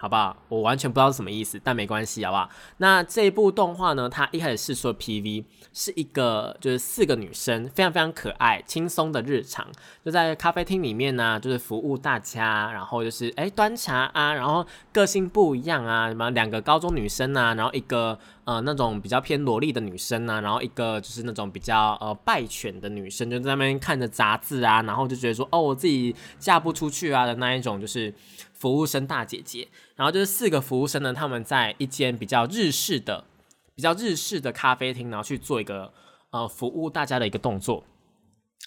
[0.02, 0.36] 好不好？
[0.50, 2.50] 我完全不知道是什么意思，但没关系，好不好？
[2.78, 5.46] 那这一部动画呢，它一开始是说 PV。
[5.74, 9.66] 是一个就是四个女生，非常非常可爱、轻松的日常，
[10.04, 28.14] 就在咖啡厅里面呢，就是服务大家，然后就是哎端茶啊，然后个性不一样啊，什么两个高中女生啊，然后一个呃那种比较偏萝莉的女生啊，然后一个就是那种比较呃败犬的女生，就在那边看着杂志啊，然后就觉得说哦我自己嫁不出去啊的那一种，就是
[28.62, 33.26] 服务生大姐姐，然后就是四个服务生呢，他们在一间比较日式的。
[33.74, 35.91] 比较日式的咖啡厅，然后去做一个
[36.30, 37.84] 呃服务大家的一个动作，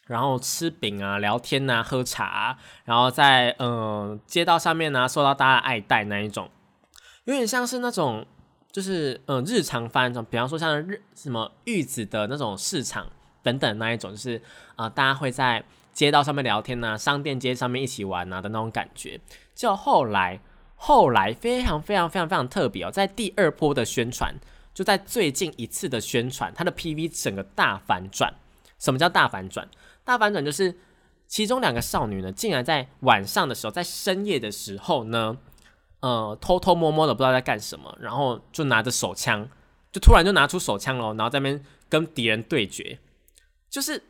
[0.08, 6.50] 然后吃饼啊、聊天啊、喝茶，然后在嗯街道上面呢受到大家爱戴那一种，
[7.26, 8.26] 有点像是那种
[8.72, 13.06] 就是嗯日常番那种，比方说像日什么玉子的那种市场
[13.42, 14.40] 等等那一种，就是
[14.74, 19.20] 啊大家会在街道上面聊天呐，商店街上面一起玩呐的那种感觉。
[19.54, 20.40] 就后来
[20.74, 24.34] 后来非常非常非常非常特别哦，在第二波的宣传。
[24.74, 28.34] 就在最近一次的宣传，它的 PV 整个大反转。
[28.80, 29.68] 什么叫大反转？
[30.02, 30.76] 大反转就是
[31.28, 35.38] 其中两个少女呢，竟然在晚上的时候，在深夜的时候呢，
[36.00, 39.48] 呃，偷偷摸摸的不知道在干什么，然后就拿着手枪，
[39.92, 42.98] 就突然就拿出手枪了，然后在那边跟敌人对决，
[43.70, 44.02] 就是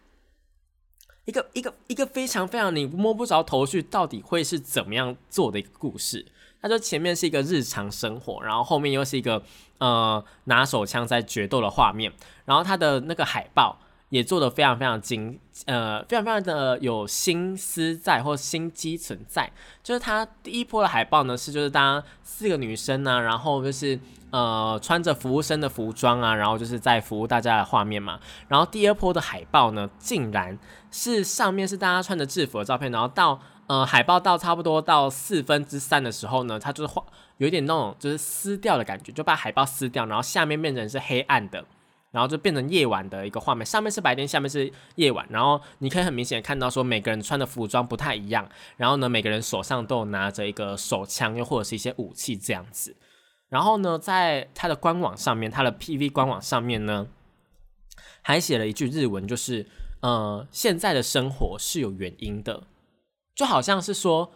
[1.25, 6.27] 一个一个一个非常非常你摸不着头绪，到底会是怎么样做的一个故事。
[6.61, 9.43] 他说前面是一个日常生活，然后后面又是一个
[9.79, 12.11] 呃拿手枪在决斗的画面，
[12.47, 13.79] 然后他的那个海报
[14.15, 19.51] 也做的非常非常精，呃非常非常的有心思在或心机存在。
[19.83, 23.99] 就是它第一波的海报呢是就是当四个女生呢，然后就是
[24.31, 28.21] 呃穿着服务生的服装啊，然后就是在服务大家的画面嘛。
[28.47, 30.57] 然后第二波的海报呢，竟然
[30.93, 33.41] 是上面是大家穿着制服的照片，然后到。
[33.67, 37.03] 呃，海报到差不多到四分之三的时候呢，它就是画
[37.39, 41.65] 有点那种就是撕掉的感觉，就把海报撕掉，然后下面变成是黑暗的，
[42.15, 52.95] 然后就变成夜晚的一个画面，上面是白天，下面是夜晚，然后你可以很明显看到说每个人穿的服装不太一样，然后呢，每个人手上都有拿着一个手枪又或者是一些武器这样子，
[53.49, 57.09] 然后呢，在它的官网上面，它的 PV 官网上面呢，
[58.23, 59.67] 还写了一句日文，就是
[60.01, 62.63] 呃，现在的生活是有原因的，
[63.35, 64.31] 就好像是说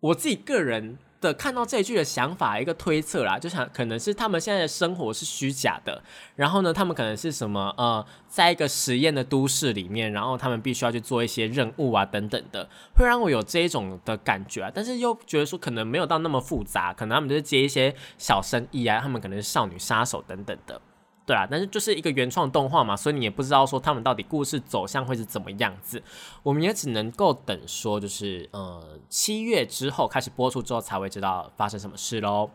[0.00, 0.96] 我自己个人。
[1.24, 6.02] 的看到这一句的想法，一个推测啦，就想可能是他们现在的生活是虚假的，
[6.36, 20.80] 然后呢，他们可能是什么呃，在一个实验的都市里面，然后他们必须要去做一些任务啊等等的，会让我有这一种的感觉啊，但是又觉得说可能没有到那么复杂，可能他们就是接一些小生意啊，他们可能是少女杀手等等的。
[21.26, 26.02] 对啊，但是就是一个原创动画嘛，所以你也不知道说他们到底故事走向会是怎么样子，
[26.42, 32.50] 我们也只能够等说，就是呃七月之后开始播出之后才会知道发生什么事喽。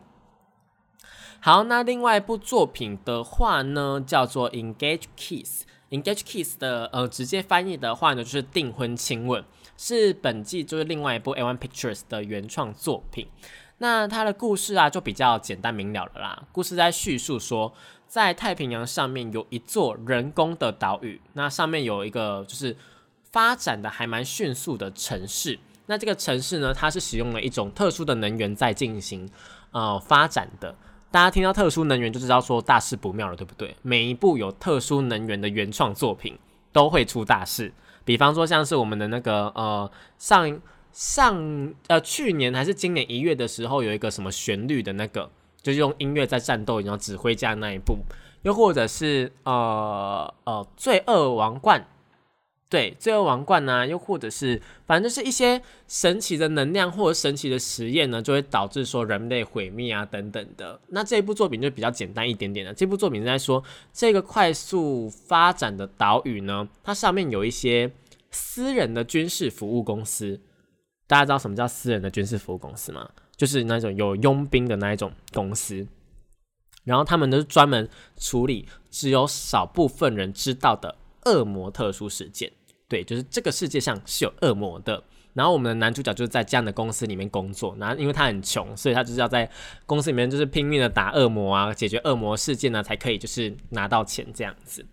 [1.40, 5.66] 好，那另外一部作品的话呢，叫做《Engage Kiss》，
[6.04, 9.44] 《Engage Kiss》的呃直接翻译的话呢，就是订婚亲吻，
[9.78, 13.28] 是本季就是另外一部 A One Pictures 的原创作品。
[13.80, 16.44] 那它的故事啊，就比较简单明了了啦。
[16.52, 17.74] 故事在叙述说。
[18.10, 22.76] 在太平洋上面有一座人工的岛屿，那上面有一个就是
[23.32, 25.60] 发展的还蛮迅速的城市。
[25.86, 29.30] 那这个城市呢，它是使用了一种特殊的能源在进行
[29.70, 30.76] 呃发展的。
[31.12, 33.76] 大家听到特殊能源就知道说大事不妙了，对不对？
[33.84, 36.36] 每一部有特殊能源的原创作品
[36.72, 37.72] 都会出大事。
[38.04, 40.60] 比方说像是我们的那个呃上
[40.92, 45.30] 上呃去年还是今年一月的时候，有一个什么旋律的那个。
[45.62, 47.98] 就是用音乐在战斗，然后指挥家那一部，
[48.44, 51.86] 又或者是呃呃罪恶王冠，
[52.70, 60.80] 对罪恶王冠呢，又或者是反正就是一些神奇的能量或者神奇的实验呢，就会导致说人类毁灭啊等等的。
[60.88, 62.74] 那这部作品就比较简单一点点了。
[62.74, 67.92] 这部作品在说这个快速发展的岛屿呢，它上面有一些
[68.32, 70.40] 私人的军事服务公司。
[71.08, 73.10] 大家知道什么叫私人的军事服务公司吗？
[73.40, 75.88] 就是那种有佣兵的那一种公司，
[76.84, 82.52] 然后他们都是专门处理只有少部分人知道的恶魔特殊事件。
[82.90, 85.02] 对，就是这个世界上是有恶魔的。
[85.34, 89.50] 然后我们的男主角就是在这样的公司里面工作，然后因为他很穷，所以他就是要在
[89.86, 94.86] 公司里面就是拼命的打恶魔啊，解决恶魔事件呢，才可以就是拿到钱这样子。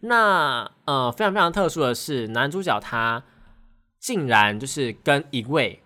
[0.00, 3.24] 那呃，非常非常特殊的是，男主角他
[3.98, 5.80] 竟然就是跟一位。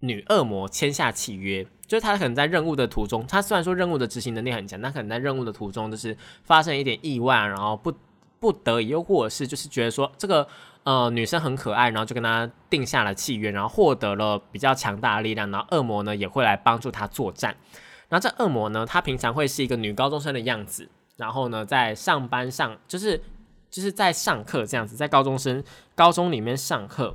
[0.00, 7.92] 女恶魔签下契约，就是他可能在任务的途中，他虽然说任务的执行能力很强，但可能在任务的途中就是发生一点意外，然后不
[8.38, 10.46] 不得已，又或者是就是觉得说这个
[10.84, 17.54] 呃女生很可爱，然后就跟他定下了契约，然后获得了比较强大的力量，然后恶魔呢也会来帮助他作战。
[18.08, 23.20] 然后这恶魔呢，他平常会是一个女高中生的样子，然后呢在上班上就是
[23.70, 25.62] 就是在上课这样子，在高中生
[25.94, 27.14] 高中里面上课。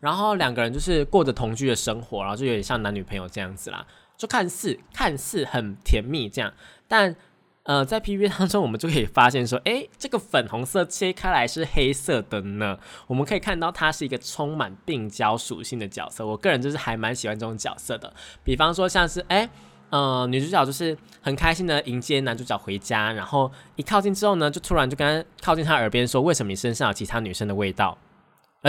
[0.00, 6.52] 然后两个人就是过着同居的生活，然后就有点像男女朋友这样子啦，就看似看似很甜蜜这样，
[6.86, 7.16] 但
[7.64, 19.48] 呃在 P V 当中我们就可以发现说，诶，这个粉红色切开来是黑色的呢，我们可以看到它是一个充满病娇属性的角色，我个人就是还蛮喜欢这种角色的，比方说像是诶，
[19.90, 27.98] 呃女主角就是很开心的迎接男主角回家，然后一靠近之后呢，就突然就跟他靠近他耳边说，为什么你身上有其他女生的味道？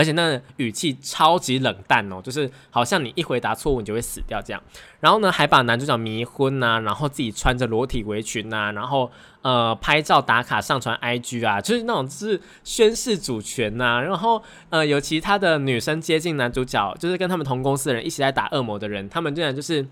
[0.00, 4.62] 而且那语气超级冷淡哦，就是好像你一回答错误，你就会死掉这样。
[5.00, 14.00] 然后呢，还把男主角迷昏呐，然后自己穿着裸体围裙呐，然后呃拍照打卡上传 IG 啊，就是那种是宣誓主权呐。
[14.00, 19.86] 然后呃有其他的女生接近男主角，就是跟他们同公司的人一起在打恶魔的人，他们竟然就是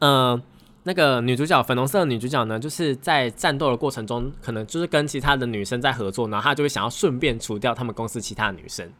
[0.00, 0.42] 嗯。
[0.88, 8.90] 那个女主角粉红色的女主角呢，就是在战斗的过程中，可能就是跟其他的女生在合作，然后她就会想要顺便除掉他们公司其他的女生，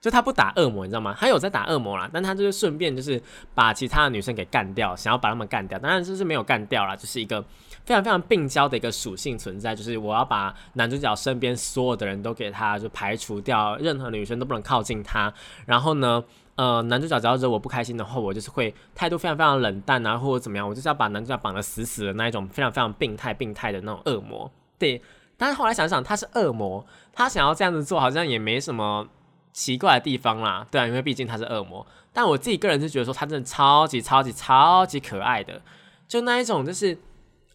[0.00, 1.14] 就她不打恶魔，你知道吗？
[1.20, 3.20] 她有在打恶魔啦，但她就是顺便就是
[3.54, 7.42] 把其他的女生给干掉，想要把他们干掉，当然就是没有干掉啦，就是一个
[7.84, 15.30] 非常非常病娇的一个属性存在，就是我要把男主角身边所有的人都给他就排除掉，任何女生都不能靠近他，
[15.66, 16.24] 然后呢？
[16.56, 24.48] 呃，男主角只要惹我不开心的话，我就是会态度非常非常冷淡啊，或者怎么样，我就是要把男主角绑得死死的那一种，非常非常病态病态的那种恶魔。
[24.78, 25.02] 对，
[25.36, 29.04] 但是后来想想，他是恶魔，他想要这样子做，好像也没什么
[29.52, 30.64] 奇怪的地方啦。
[30.70, 31.84] 对啊，因为毕竟他是恶魔。
[32.12, 35.60] 但我自己个人是觉得说，他真的超级超级超级可爱的，
[36.06, 36.96] 就那一种，就是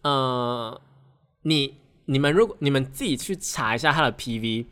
[0.02, 0.78] 呃，
[1.44, 4.66] 你你们如果你们自己去查一下他的 PV，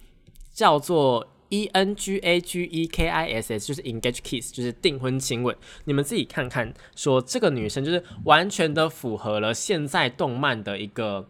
[0.52, 1.26] 叫做。
[1.50, 5.56] E N G A G E K I S S 就是 engage kiss，就是订婚亲吻。
[5.84, 11.28] 你们自己看看，说这个女生就是完全的符合了现在动漫的一个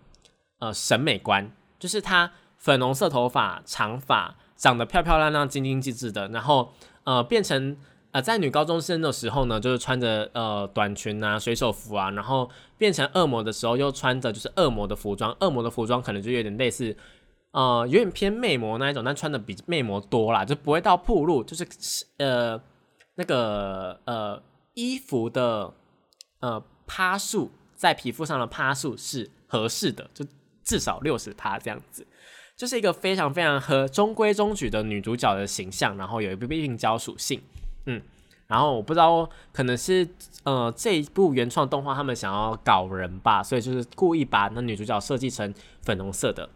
[0.59, 6.73] 呃审美观，就是她粉红色头发、长发，长得漂漂亮亮、晶晶致致的，然后
[7.05, 7.77] 呃变成
[8.11, 16.97] 呃，在女高中生的时候呢，就是穿着呃短裙啊、水手服啊，然后变成恶魔的时候又穿着就是恶魔的服装，恶魔的服装可能就有点类似，
[17.51, 21.67] 呃，有点偏魅魔那一种，但穿的比魅魔多啦，就不会到铺路，就是
[22.19, 22.61] 呃
[23.15, 24.43] 那个呃
[24.75, 25.73] 衣服的
[26.41, 30.25] 呃趴数在皮肤上的趴数是合适的，就
[30.63, 32.07] 至少六十趴这样子。
[32.55, 37.41] 就是一个非常非常和中规中矩的女主角的形象，然后有一部病娇属性，
[37.87, 38.03] 嗯，
[38.47, 40.07] 然后我不知道可能是
[40.43, 46.49] 呃这一部原创动画他们想要搞人吧，所以就是故意把那女主角设计成粉红色的。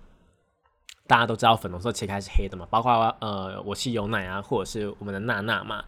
[1.13, 5.85] 大家都知道粉红色切开是黑的嘛，包括呃我是有奶啊，或者是我们的娜娜嘛，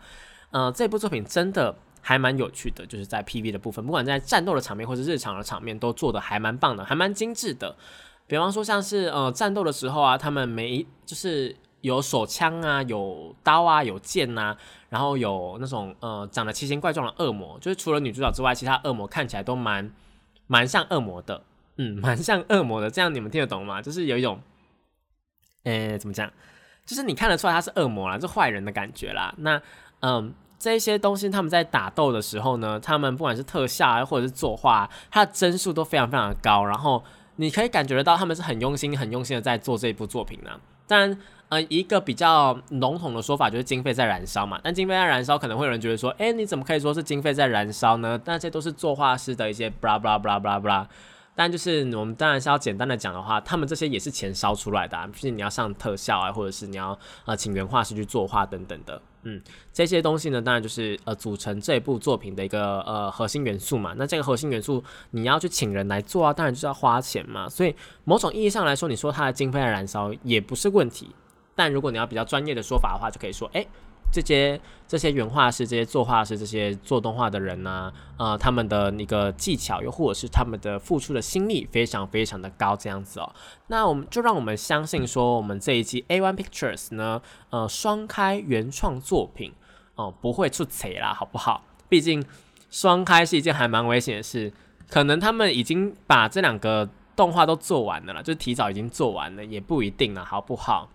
[0.50, 7.74] 呃这部作品真的还蛮有趣的，就是在 PV 的部分，不管在战斗的场面或是日常的场面，都做的还蛮棒的，还蛮精致的。
[8.26, 14.54] 比方说，像是呃战斗的时候啊，他们每一就是有手枪啊，有刀啊，有剑呐，
[14.90, 19.90] 然后有那种呃长得奇形怪状的恶魔，就是除了女主角之外，其他恶魔看起来都蛮
[20.46, 21.42] 蛮像恶魔的，
[21.78, 22.90] 嗯，蛮像恶魔的。
[22.90, 23.80] 这样你们听得懂吗？
[23.80, 24.38] 就是有一种，
[25.64, 26.30] 诶，怎么讲？
[26.86, 29.34] 就是你看得出来他是恶魔啦，是坏人的感觉啦。
[29.38, 29.60] 那
[30.00, 37.02] 嗯，这些东西他们在打斗的时候呢，他们不管是特效啊，或者是作画，它的帧数都非常非常的高，然后。
[37.36, 40.52] 你可以感觉得到，他们是很用心、很用心的在做这一部作品呢。
[40.86, 44.60] 当然，呃，一个比较笼统的说法就是经费在燃烧嘛。
[44.62, 48.20] 但经费在燃烧，可能会有人觉得说，哎，你怎么可以说是经费在燃烧呢？
[48.24, 50.86] 那些都是作画师的一些 blah blah blah blah blah。
[51.36, 59.00] 但就是我们当然是要简单的讲的话，他们这些也是钱烧出来的，啊毕竟你要上特效啊，或者是你要呃请原画师去作画等等的。
[59.24, 59.42] 嗯，
[59.72, 63.94] 这些东西呢，当然就是呃组成这部作品的一个呃核心元素嘛。
[63.96, 67.48] 那这个核心元素你要去请人来做啊，当然就是要花钱嘛。
[67.48, 71.14] 所以某种意义上来说，你说它的经费在燃烧也不是问题。
[71.56, 73.66] 但如果你要比较专业的说法的话，就可以说，哎。
[74.14, 83.34] 这些这些原画师、这些作画师、这些做动画的人呢，呃，他们的那个技巧，又或者是他们的付出的心力，非常非常的高，这样子哦。
[83.66, 89.52] 那我们就让我们相信说，我们这一季 A One Pictures 呢，呃，双开原创作品
[89.96, 91.64] 哦，不会出贼啦，好不好？
[91.88, 92.24] 毕竟
[92.70, 94.52] 双开是一件还蛮危险的事，
[94.88, 100.88] 可能他们已经把这两个动画都做完了啦，就提早已经做完了，也不一定了，好不好？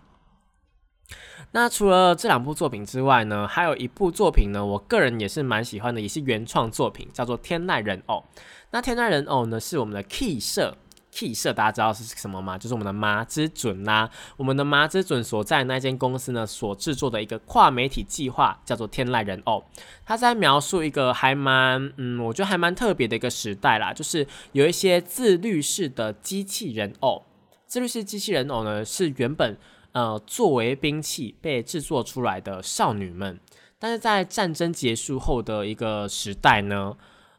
[1.52, 8.24] 那除了这两部作品之外呢，还有一部作品呢，我个人也是蛮喜欢的，也是原创作品，叫做《天籁人偶》。
[8.70, 10.76] 那《天籁人偶》呢，是我们的 Key 社
[11.10, 12.56] ，Key 社大家知道是什么吗？
[12.56, 19.64] 就是我们的麻之准啦，我们的麻之准所在那间公司呢，所制作的一个跨媒体计划，叫做《天籁人偶》。
[20.06, 27.24] 它在描述一个还蛮，嗯，我觉得还蛮特别的一个时代啦，就是有一些自律式的机器人偶。
[27.66, 29.56] 自律式机器人偶呢，是原本。
[29.92, 33.38] 呃，作为兵器被制作出来的少女们，
[33.78, 36.96] 但是在战争结束后的一个时代呢，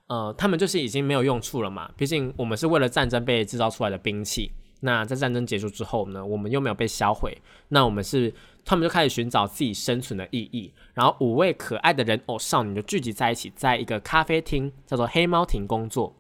[0.07, 1.89] 呃，他们就是已经没有用处了嘛。
[1.95, 4.51] 毕竟我们是为了战争被制造出来的兵器。
[4.83, 7.37] 那在战争结束之后呢，我们又没有被销毁，
[7.67, 8.33] 那我们是
[8.65, 10.73] 他们就开始寻找自己生存的意义。
[10.95, 16.15] 然后五位可爱的人偶少女就聚集在一起，在一个咖啡厅叫做黑猫亭工作。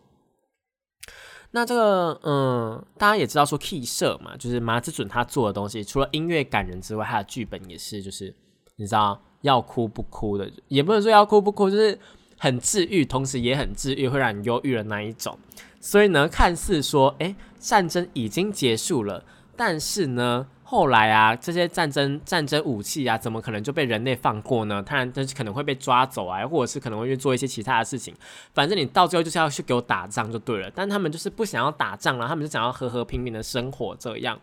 [1.51, 8.33] 那这个，嗯，大家也知道说，Key 社嘛，就是麻子准他做的东西，除了音乐感人之外，他的剧本也是，就是
[8.77, 11.99] 你知道要哭不哭的，也不能说要哭不哭，就是
[12.37, 15.37] 很治愈，同时也很治愈，会让你忧郁的那一种。
[15.79, 19.23] 所以呢，看似说，哎，战争已经结束了，
[19.55, 20.47] 但是呢。
[20.71, 24.81] 后来啊，这些战争战争武器啊，怎么可能就被人类放过呢？
[24.81, 28.15] 当然，但是可能会被抓走啊，或者是可能会去做一些其他的事情。
[28.53, 30.71] 反正你到最后就是要去给我打仗就对了。
[30.73, 34.39] 但他们就是不想要打仗了，他们就想要和和平平的生活这样。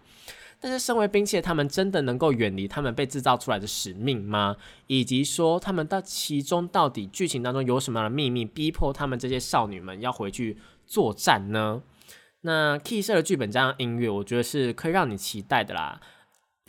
[0.61, 4.55] 但是身为兵器的，他们真的能够远离他们被制造出来的使命吗？
[4.87, 11.81] 以及说他们到其中到底剧情当中有什么样的秘密，逼迫他们这些少女们要回去作战呢？
[12.43, 15.99] 那 Key 社的剧本加上音乐，我觉得是可以让你期待的啦。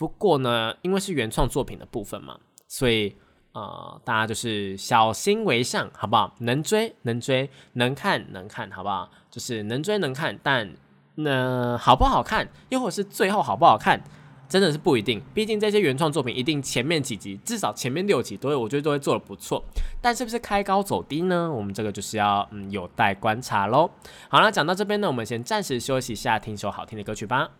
[0.00, 3.14] 不过呢，因为是原创作品的部分嘛，所以
[3.52, 6.34] 呃，大家就是小心为上，好不好？
[6.38, 9.10] 能追能追，能看能看，好不好？
[9.30, 10.72] 就是能追能看，但
[11.16, 14.02] 那好不好看，又或是最后好不好看，
[14.48, 15.20] 真的是不一定。
[15.34, 19.62] 毕竟这些原创作品一定前面几集，至少前面六集都会，我觉得都会做的不错。
[20.00, 21.52] 但是不是开高走低呢？
[21.52, 23.90] 我们这个就是要嗯有待观察喽。
[24.30, 27.50] 好了，讲到这边呢，我们先暂时休息一下，听首好听的歌曲吧。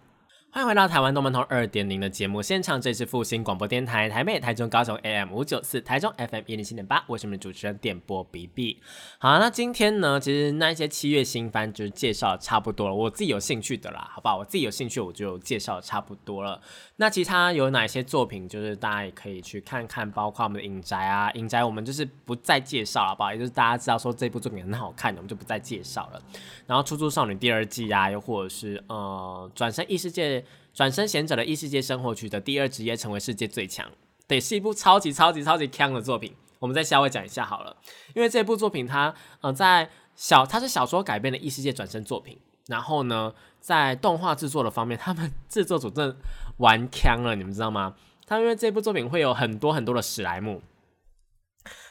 [0.53, 8.79] 欢迎回到台湾动漫通二点零的节目现场，这里是复兴广播电台台北、台中、高雄 AM 五九四，台中 FM 一零七点八，我是你们主持人电波 B B。
[9.18, 14.39] 好，那今天呢，其实那一些七月新番就是介绍差不多了，我自己有兴趣的啦，好不好？
[14.39, 16.61] 我自己有兴趣，我就介绍差不多了。
[16.97, 23.33] 那其他有哪些作品，就是大家也可以去看看，包括我们的影宅啊，影宅我们就是不再介绍了，好不好？
[23.33, 26.20] 也就是大家知道说这部作品很好看的，我们就不再介绍了。
[26.66, 30.39] 然后《出租少女》第二季啊，又或者是呃，转身异世界。
[30.73, 33.91] 转身贤者的异世界生活区的第二职业，成为世界最强，
[34.27, 36.35] 对，是一部超级超级超级强的作品。
[36.59, 37.77] 我们再稍微讲一下好了，
[38.14, 46.16] 因为这部作品它呃在小它是小说改编的异世界转身作品，然后呢在动画制作的方面，他们 制作组真的
[46.59, 47.95] 玩强了，你们知道吗？
[48.27, 50.62] 他因为这部作品会有很多很多的史莱姆，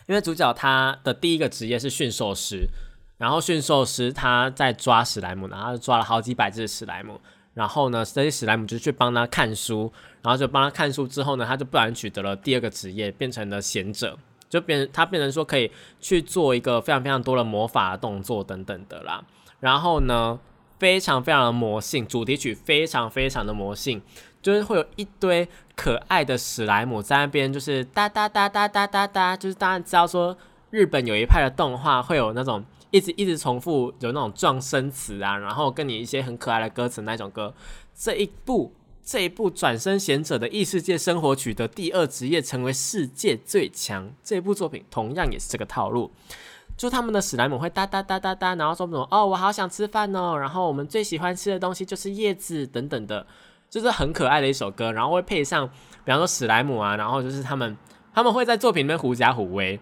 [0.07, 2.67] 因为主角他的第一个职业是驯兽师，
[3.17, 7.19] 然后驯兽师他在抓史莱姆，然后抓了好几百只史莱姆。
[7.59, 9.91] 然后呢，这些史莱姆就去帮他看书，
[10.21, 19.21] 然后就帮他看书之后呢，他就不然取得了第二个职业，变成了贤者，就变他变成说可以去做一个非常非常多的魔法动作等等的啦。
[19.59, 20.39] 然后呢，
[20.79, 24.01] 非常非常的魔性，主题曲非常非常的魔性，
[24.41, 25.45] 就是会有一堆
[25.75, 30.37] 可爱的史莱姆在那边，就是哒哒哒哒哒哒哒，就是大家知道说
[30.69, 32.63] 日本有一派的动画会有那种。
[32.91, 37.53] 一直一直重复有那种撞声词啊，然后跟你一些很可爱的歌词那种歌。
[37.95, 38.73] 这一部
[39.03, 44.11] 这一部转身贤者的异世界生活取得第二职业，成为世界最强。
[44.23, 46.11] 这部作品同样也是这个套路，
[46.77, 53.25] 就他们的史莱姆会哒哒哒哒哒，然后说什么哦，我好想吃饭哦，然后我们最喜欢吃的东西就是叶子等等的，
[53.69, 55.67] 就是很可爱的一首歌，然后会配上
[56.05, 57.77] 比方说史莱姆啊，然后就是他们
[58.13, 59.79] 他们会在作品里面狐假虎威。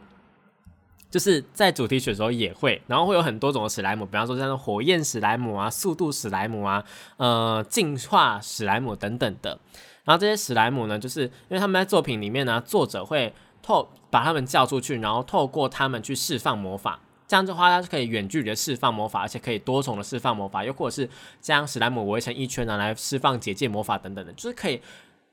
[1.10, 6.84] 就是在主题曲的时候也会，然后会有很多种的史莱姆，比方说像火焰史莱姆啊、速度史莱姆啊、
[7.16, 9.58] 呃进化史莱姆等等的。
[10.04, 17.00] 然后这些史莱姆呢，就是因为他们在作品里面呢，作者会透把他们叫出去，然后透过他们去释放魔法。
[17.28, 21.10] 这样的话，它是可以远距离的释放魔法，而且可以多重的释放魔法，又或者是
[21.42, 24.82] 将史莱姆围成一圈呢来释放结界魔法等等的，就是可以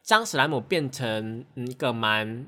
[0.03, 2.47] 将史莱姆变成一个蛮。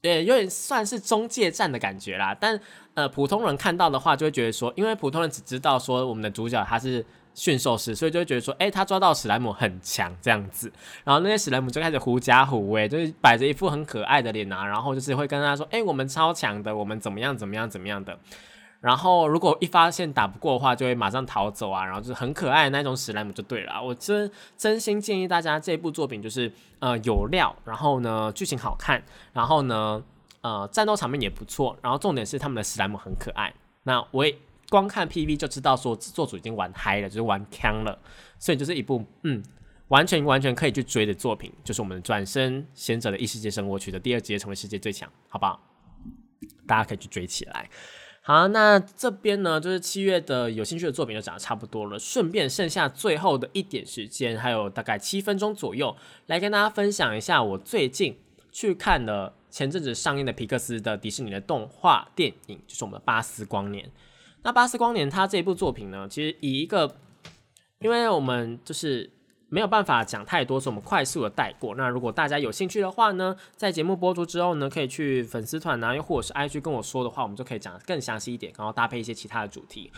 [0.00, 2.36] 对，有点算是中介站的感觉啦。
[2.38, 2.58] 但
[2.94, 10.72] 呃，普通人看到的话，就会觉得说，因为普通人只知道说我们的主角他是驯兽师，所以就会觉得说，哎，他抓到史莱姆很强这样子。
[11.04, 18.18] 然后那些史莱姆就开始狐假虎威，就是摆着一副很可爱的脸啊，然后就是会跟他说，哎，我们超强的，我们怎么样怎么样怎么样的。
[18.80, 21.84] 然后，如果一发现打不过的话，就会马上逃走啊。
[21.84, 23.82] 然后就是很可爱的那种史莱姆就对了。
[23.82, 29.02] 我真真心建议大家，这部作品就是呃有料，然后呢剧情好看，
[29.32, 30.00] 然后呢
[30.42, 33.52] 呃战斗场面也不错，然后重点是他们的史莱姆很可爱。
[33.82, 34.32] 那我也
[34.68, 37.98] 光看 PV 就知道说制作组已经玩嗨了，就是玩坑了。
[38.38, 39.42] 所以就是一部嗯
[39.88, 45.60] 完全完全可以去追的作品，就是我们转身贤者的异世界生活取得第二职业成为世界最强，好不好？
[46.68, 47.68] 大家可以去追起来。
[48.28, 51.98] 好，那这边呢，就是七月的有兴趣的作品就讲的差不多了。
[51.98, 58.18] 顺便剩下最后的一点时间，还有大概七分钟左右，来跟大家分享一下我最近
[58.52, 63.86] 去看的前阵子上映的皮克斯的迪士尼的动画电影，就是我们的《巴斯光年》。
[64.42, 66.96] 那《巴斯光年》它这部作品呢，其实以一个，
[67.78, 69.10] 因为我们就是。
[69.50, 71.74] 没有办法讲太多，所以我们快速的带过。
[71.74, 79.90] 那如果大家有兴趣的话呢，在节目播出之后呢，可以去粉丝团啊，又或者是 IG 跟我说的话，我们就可以讲更详细一点，然后搭配一些其他的主题。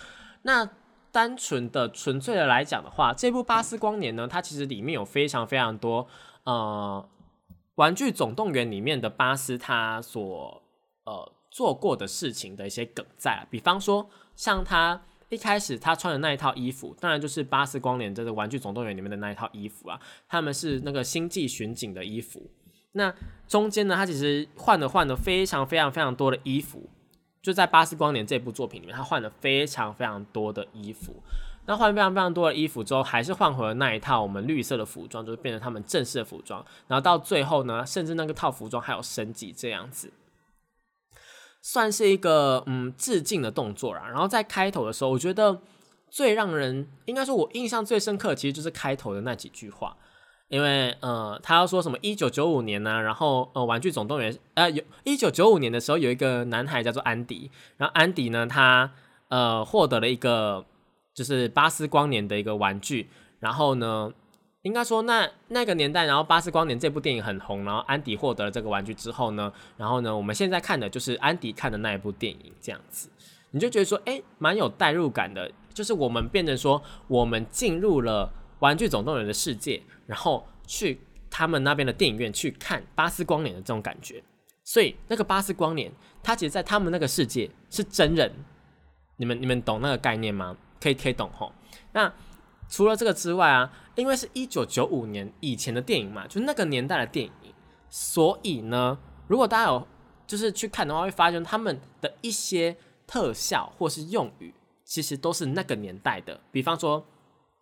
[0.42, 0.68] 那
[1.10, 6.06] 单纯的、纯粹的来讲的话，这部《巴斯光年》呢，它其实里面有非常非常多
[6.44, 7.04] 呃，
[7.74, 10.62] 《玩具总动员》里面的巴斯他所
[11.04, 15.02] 呃做过的事情的一些梗在，比方说像他。
[15.30, 19.98] 一开始他穿的那一套衣服，当然就是巴斯光年这个《玩具总动员》里面的那一套衣服啊。
[20.28, 22.50] 他们是那个星际巡警的衣服。
[22.92, 23.14] 那
[23.46, 26.90] 中间呢，他其实换了换了非常非常非常多的衣服，
[27.40, 31.14] 就在巴斯光年这部作品里面，他换了非常非常多的衣服。
[31.66, 36.64] 那换非常非常多的衣服之后，还是换回了那一套我们绿色的服装，就是变成他们正式的服装。
[36.88, 40.10] 然后到最后呢，甚至那个套服装还有升级这样子。
[41.62, 44.08] 算是一个嗯致敬的动作啦。
[44.08, 45.60] 然后在开头的时候，我觉得
[46.08, 49.96] 最让人应该说我印象最深刻，其实就是开头的那几句话。
[50.48, 53.00] 因为呃，他要说什么一九九五年呢？
[53.00, 57.50] 然后呃，玩具总动员呃，有一九九五年的时候，有一个男孩叫做安迪。
[57.76, 58.92] 然后安迪呢，他
[59.28, 60.64] 呃获得了一个
[61.14, 63.10] 就是巴斯光年的一个玩具。
[63.38, 64.12] 然后呢。
[64.62, 73.08] 应该说，那那个年代，然后《巴斯光年》这部电影很红，然后安迪获得了这个玩具之后呢，然后呢，我们现在看的就是安迪看的那一部电影，这样子，
[73.52, 81.00] 你就觉得说，哎，蛮有代入感的，就是我们变成说，我们进入了玩具总动员》的世界，然后去
[81.30, 84.22] 他们那边的电影院去看巴斯光年的这种感觉。
[84.62, 85.90] 所以那个巴斯光年，
[86.22, 88.30] 他其实在他们那个世界是真人。
[89.16, 90.56] 你们你们懂那个概念吗？
[90.80, 91.52] 可以可以懂吼。
[91.92, 92.12] 那
[92.70, 97.52] 除了这个之外啊，因为是一九九五年以前的电影嘛，就那个年代的电影，
[97.90, 98.96] 所以呢，
[99.26, 99.86] 如果大家有
[100.26, 104.54] 就是去看的话，会发现他们的一些特效或是用语，
[104.84, 106.40] 其实都是那个年代的。
[106.52, 107.04] 比方说，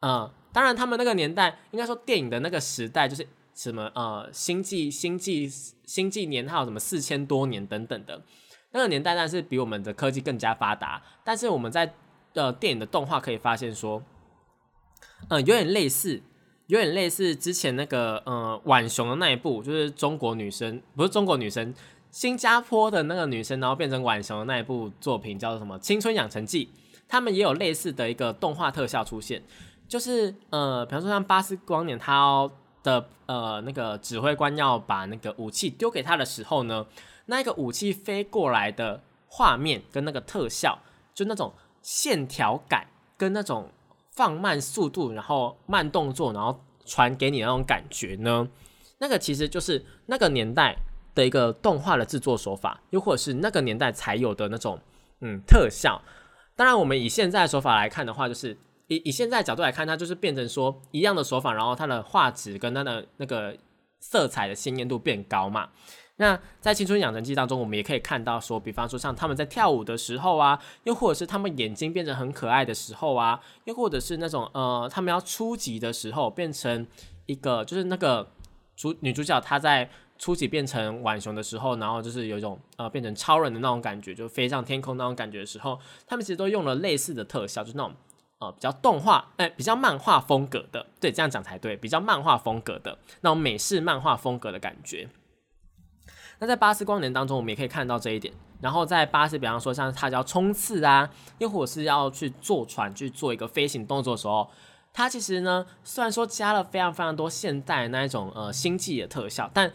[0.00, 5.48] 呃，当然他们那个年代，应该说电影的那个时代，就是什么呃，星际星际
[5.86, 8.22] 星际年号什么四千多年等等的。
[8.72, 11.02] 那个年代，但是比我们的科技更加发达。
[11.24, 11.94] 但是我们在
[12.34, 14.02] 呃电影的动画可以发现说，
[15.28, 16.20] 嗯，有点类似，
[16.66, 21.74] 有点类似之前那个呃浣熊的那一部，就是中国女生不是中国女生，
[22.10, 26.66] 新加坡的那个女生，然后变成浣熊的那一部作品叫做什么《青春养成记》，
[27.08, 29.42] 他们也有类似的一个动画特效出现，
[29.86, 32.50] 就是呃，比方说像巴斯光年他
[32.82, 36.86] 的呃那个指挥官要把那个武器丢给他的时候呢。
[37.30, 40.78] 那个武器飞过来的画面跟那个特效，
[41.14, 41.52] 就那种
[41.82, 42.86] 线条感
[43.18, 43.70] 跟那种
[44.18, 48.48] 放慢速度，然后慢动作，然后传给你那种感觉呢，
[48.98, 50.76] 那个其实就是那个年代
[51.14, 54.76] 的一个动画的制作手法，又或者是那个年代才有的那种
[55.20, 56.02] 嗯特效。
[56.56, 58.58] 当然，我们以现在的手法来看的话，就是
[58.88, 63.56] 以以现在角度来看，它就是变成说一样的手法，然后它的画质跟它的那个
[64.00, 65.68] 色彩的鲜艳度变高嘛。
[66.18, 76.86] 那在青春养成记当中，我们也可以看到说，比方说像他们在跳舞的时候啊，又或者是他们眼睛变成很可爱的时候啊，又或者是那种呃，他们要初级的时候，变成
[77.26, 78.28] 一个就是那个
[78.76, 79.88] 主女主角她在
[80.18, 87.94] 初级变成浣熊的时候，然后就是有一种呃变成超人的那种感觉，就飞上天空那种感觉的时候，他们其实都用了类似的特效，就是那种
[88.40, 95.08] 呃比较动画哎比较漫画风格的，对，这样讲才对，比较漫画风格的那种美式漫画风格的感觉。
[96.38, 98.32] 那在巴斯光年当中，我们也可以看到这一点。
[98.60, 101.08] 然后在巴斯，比方说像他要冲刺啊，
[101.38, 104.48] 又或是要去坐船去做一个飞行动作的时候，
[104.92, 109.72] 它其实呢，虽然说加了非常非常多现代那一种呃星际的特效，但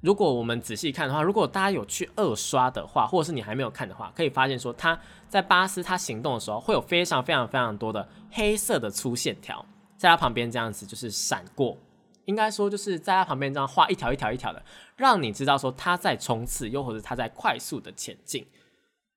[0.00, 9.64] 如果我们仔细看的话，如果大家有去二刷的话，或者是你还没有看的话，可以发现说他在巴斯他行动的时候，会有非常非常非常多的黑色的粗线条
[9.98, 11.76] 在他旁边这样子就是闪过。
[12.26, 14.62] 应该说，就是在他旁边这样画一条一条一条的，
[14.96, 18.46] 让你知道说他在冲刺，又或者他在快速的前进。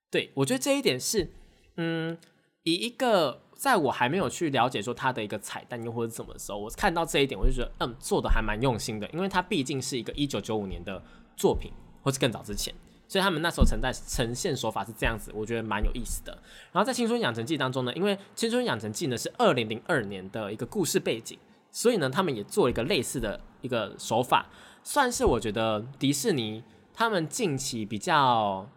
[0.10, 1.30] 对我觉得这一点是，
[1.76, 2.18] 嗯，
[2.64, 11.04] 以一个在我还没有去了解说他的一个彩蛋又或者怎么的时候，我看到这一点，我就觉得，嗯，做的还蛮用心的，因为他毕竟是一个一九九五年的
[11.36, 12.74] 作品，或是更早之前，
[13.08, 16.32] 所以他们那时候存在呈现手法是这样子，我觉得蛮有意思的。
[16.72, 21.38] 然后在《青春养成记》当中呢，因为《青春养成记》呢是二零零二年的一个故事背景。
[21.72, 24.48] 所以呢，他们也做了一个类似的一个手法，
[24.84, 26.64] 算是我觉得迪士尼
[26.94, 28.68] 他们近期比较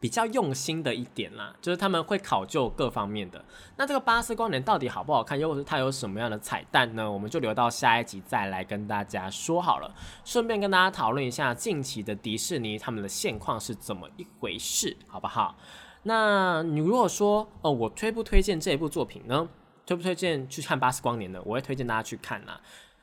[0.00, 3.42] 比较用心的一点啦，就是他们会考究各方面的。
[3.76, 7.10] 那这个巴斯光年到底好不好看，又或是它有什么样的彩蛋呢？
[7.10, 9.94] 我们就留到下一集再来跟大家说好了。
[10.24, 15.56] 顺便跟大家讨论一下近期的迪士尼他们的现况是怎么一回事，好不好？
[16.02, 19.48] 那你如果说哦，我推不推荐这一部作品呢？
[19.86, 21.42] 推不推荐去看《巴斯光年》的？
[21.42, 22.60] 我会推荐大家去看啦，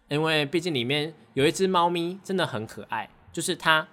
[0.08, 3.88] 因为毕竟里面有一只猫咪真的很可爱，就是它，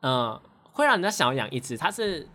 [0.00, 0.40] 嗯，
[0.72, 1.76] 会让人家想要养一只。
[1.76, 2.28] 它是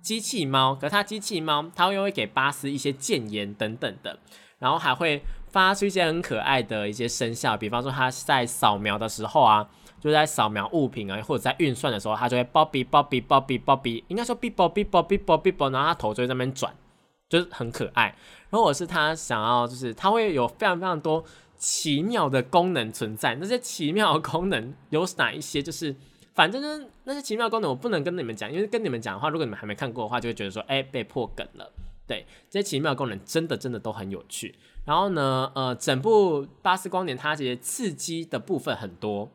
[0.00, 4.18] 机器猫，可它机器猫，它又会给巴斯一些谏言等等的，
[4.58, 9.68] 然后还会发出一些很可爱的一些声效，比方说它在扫描的时候啊，
[10.00, 16.74] 就在扫描物品啊，或者在运算的时候，它就会啵比啵比啵比啵比，应该说哔啵哔啵哔啵哔啵，然后它头就在那边转。
[17.28, 18.14] 就是很可爱，
[18.50, 21.24] 如果是他想要，就是他会有非常非常多
[21.56, 23.34] 奇妙的功能存在。
[23.36, 25.62] 那些奇妙的功能有哪一些？
[25.62, 25.94] 就是
[26.34, 31.72] 反正呢，那些奇妙功能我不能跟你们讲，因为跟你们讲的话，如果你们还没看过的话，就会觉得说，哎，被破梗了。
[32.06, 34.54] 对，这些奇妙功能真的真的都很有趣。
[34.84, 39.28] 然后呢，呃，整部《巴斯光年》它其实刺激的部分很多，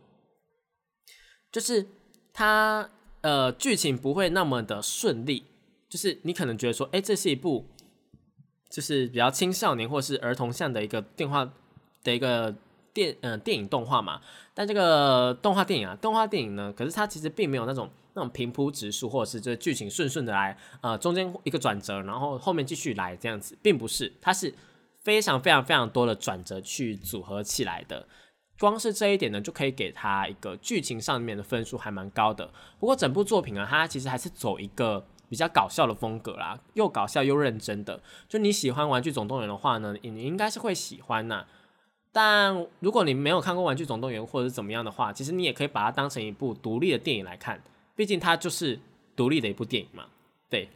[1.51, 1.85] 就是
[2.31, 2.89] 它
[3.19, 5.45] 呃剧情不会那么的顺利。
[5.89, 7.65] 就是你可能觉得说，哎，这是一部
[8.71, 11.47] 就是比较青少年或是儿童向的一个电话
[12.03, 12.55] 的一个
[12.93, 14.21] 电嗯电影动画嘛。
[14.53, 24.53] 但这个动画电影啊，动画电影呢，可是它其实并没有那种那种平铺直述，或者是这剧情顺顺的来，呃，中间一个转折，然后后面继续来这样子，并不是，它是
[25.03, 28.07] 非常非常非常多的转折去组合起来的。
[28.59, 32.51] 光是这一点呢，就可以给他一个剧情上面的分数还蛮高的。
[32.79, 35.05] 不过整部作品啊，它其实还是走一个。
[35.31, 38.01] 比较搞笑的风格啦，又搞笑又认真的。
[38.27, 41.45] 就你喜欢《玩具总动员》的话呢，你应该是会喜欢呐。
[42.11, 47.63] 但如果你没有看过《玩具总动员》或者是怎么样的话，其实你也可以把它当成一部独立的电影来看，
[47.95, 48.77] 毕竟它就是
[49.15, 50.03] 独立的一部电影嘛。
[50.49, 50.67] 对，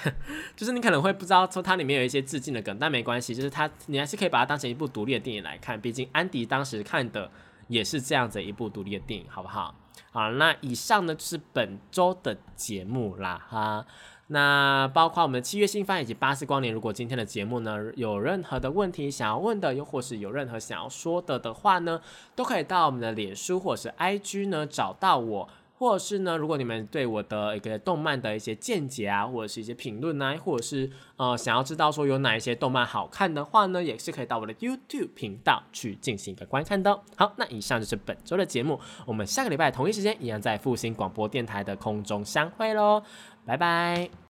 [0.54, 7.30] 就是你可能会不知道说它里面有一些致敬的梗，但没关系，就是它你还是可以把它当成一部独立的电影来看，毕竟安迪当时看的
[7.68, 9.74] 也是这样子一部独立的电影，好不好？
[10.12, 13.86] 好，那以上呢就是本周的节目啦，哈。
[14.28, 22.00] 那包括我们的七月新番以及八四光年，如果今天的节目呢有任何的问题想要问的，又或是有任何想要说的的话呢，
[22.34, 25.48] 都可以到我们的脸书或者是 IG 呢找到我，
[25.82, 36.96] 或者是呢，如果你们对我的一个动漫的一些见解啊，或者是一些评论啊，或者是呃想要知道说有哪一些动漫好看的话呢，也是可以到我的 YouTube 频道去进行一个观看的。
[37.16, 43.02] 好，那以上就是本周的节目，我们下个礼拜同一时间一样在复兴广播电台的空中相会喽，
[43.44, 44.08] 拜拜。